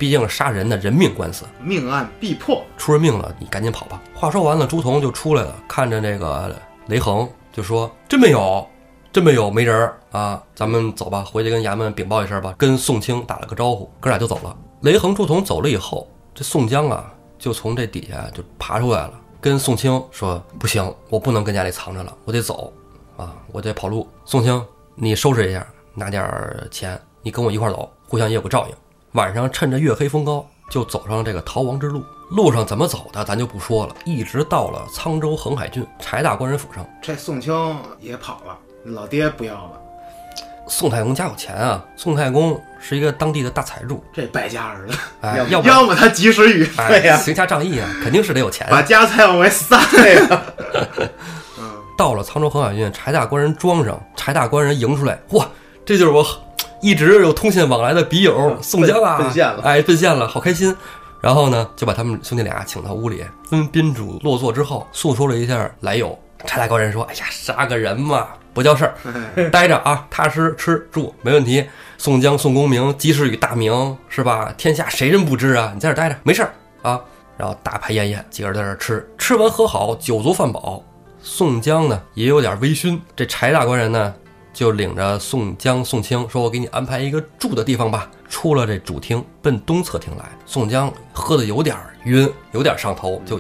[0.05, 2.63] 毕竟杀人的人命官司，命案必破。
[2.77, 3.99] 出人命了，你赶紧跑吧。
[4.13, 6.55] 话说完了，朱仝就出来了，看着这个
[6.89, 8.69] 雷横就说：“真没有，
[9.11, 14.55] 真没有，没人儿啊，咱们走吧，回去跟衙门禀报一声吧。”跟宋清打了个招呼，哥俩就走了。
[14.83, 22.71] 雷横、朱仝走了以后，这宋江啊，就从这底下就爬出来了，跟宋清说：“不行，我不能跟家里藏着了，我得走
[23.17, 24.07] 啊，我得跑路。
[24.27, 24.63] 宋清，
[24.97, 28.75] 你收拾一下，拿点儿钱，你跟我一块儿走，互相也有个照应。
[29.15, 32.05] 晚上趁着月黑风高，就走上这个逃亡之路。
[32.31, 36.85] 路上怎么走的，咱就不说了，一直到了沧州横海郡柴大官人府上。
[37.01, 37.55] 这宋清
[38.01, 39.81] 也跑了，老爹不要了，
[40.67, 46.69] 宋太公家有钱啊，宋太公是一个当地的大财主，这败家儿子，哎，要不要么他及时雨
[47.05, 48.67] 呀，行侠仗义啊，肯定是得有钱。
[48.69, 50.43] 把家财往外撒呀。
[51.57, 55.47] 嗯，到了沧州横海郡柴大官人庄上，柴大官人迎出来，哇，
[55.85, 56.27] 这就是我
[56.85, 60.77] 一直有通信往来的笔友宋江啊，奔现了哎，奔现了，好开心。
[61.19, 66.17] 然后呢，就把他们兄弟俩请到屋里，跟宾主落座之后，诉说了一下来由。
[66.45, 68.95] 柴大官人说：“哎呀，杀个人嘛，不叫事儿，
[69.51, 71.65] 待着啊，踏实吃住没问题。
[71.97, 74.53] 宋江、宋公明、及时雨大名是吧？
[74.59, 75.71] 天下谁人不知啊？
[75.73, 77.01] 你在这儿待着，没事儿啊。”
[77.39, 80.83] 然后大排宴宴，几个人在这儿吃，吃完喝好，酒足饭饱。
[81.23, 84.15] 宋江呢也有点微醺，这柴大官人呢
[84.55, 90.25] 就领着宋江、宋清说：“我给你安排一个住的地方吧。”出了这主厅，奔东侧厅来。
[90.47, 93.39] 宋江喝的有点晕，有点上头，就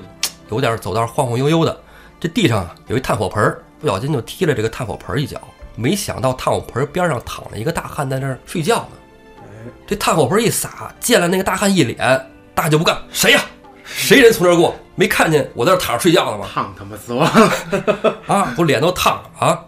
[0.50, 1.80] 有点走道晃晃悠悠的。
[2.20, 5.40] 这地上啊有一炭火盆儿，不小心就踢了这个炭火盆儿一脚，
[5.76, 9.70] 没想到炭火盆儿边上躺着一个大汉在那儿睡觉呢。
[9.86, 13.40] 这炭火盆儿一撒，见了那个大汉一脸，大就不干，谁呀？
[13.84, 14.74] 谁人从这儿过？
[14.94, 16.48] 没看见我在这儿躺着睡觉呢吗？
[16.52, 18.16] 烫他妈死我了！
[18.26, 19.64] 啊，我脸都烫了啊！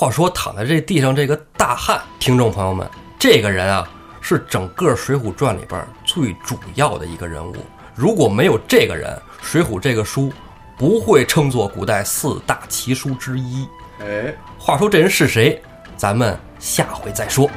[0.00, 2.88] 话说躺在这地上这个大汉，听众朋友们，
[3.18, 3.86] 这个人啊
[4.22, 7.54] 是整个《水浒传》里边最主要的一个人物。
[7.94, 9.14] 如果没有这个人，
[9.46, 10.32] 《水浒》这个书
[10.78, 13.68] 不会称作古代四大奇书之一。
[14.00, 15.60] 哎，话说这人是谁，
[15.98, 17.50] 咱们下回再说。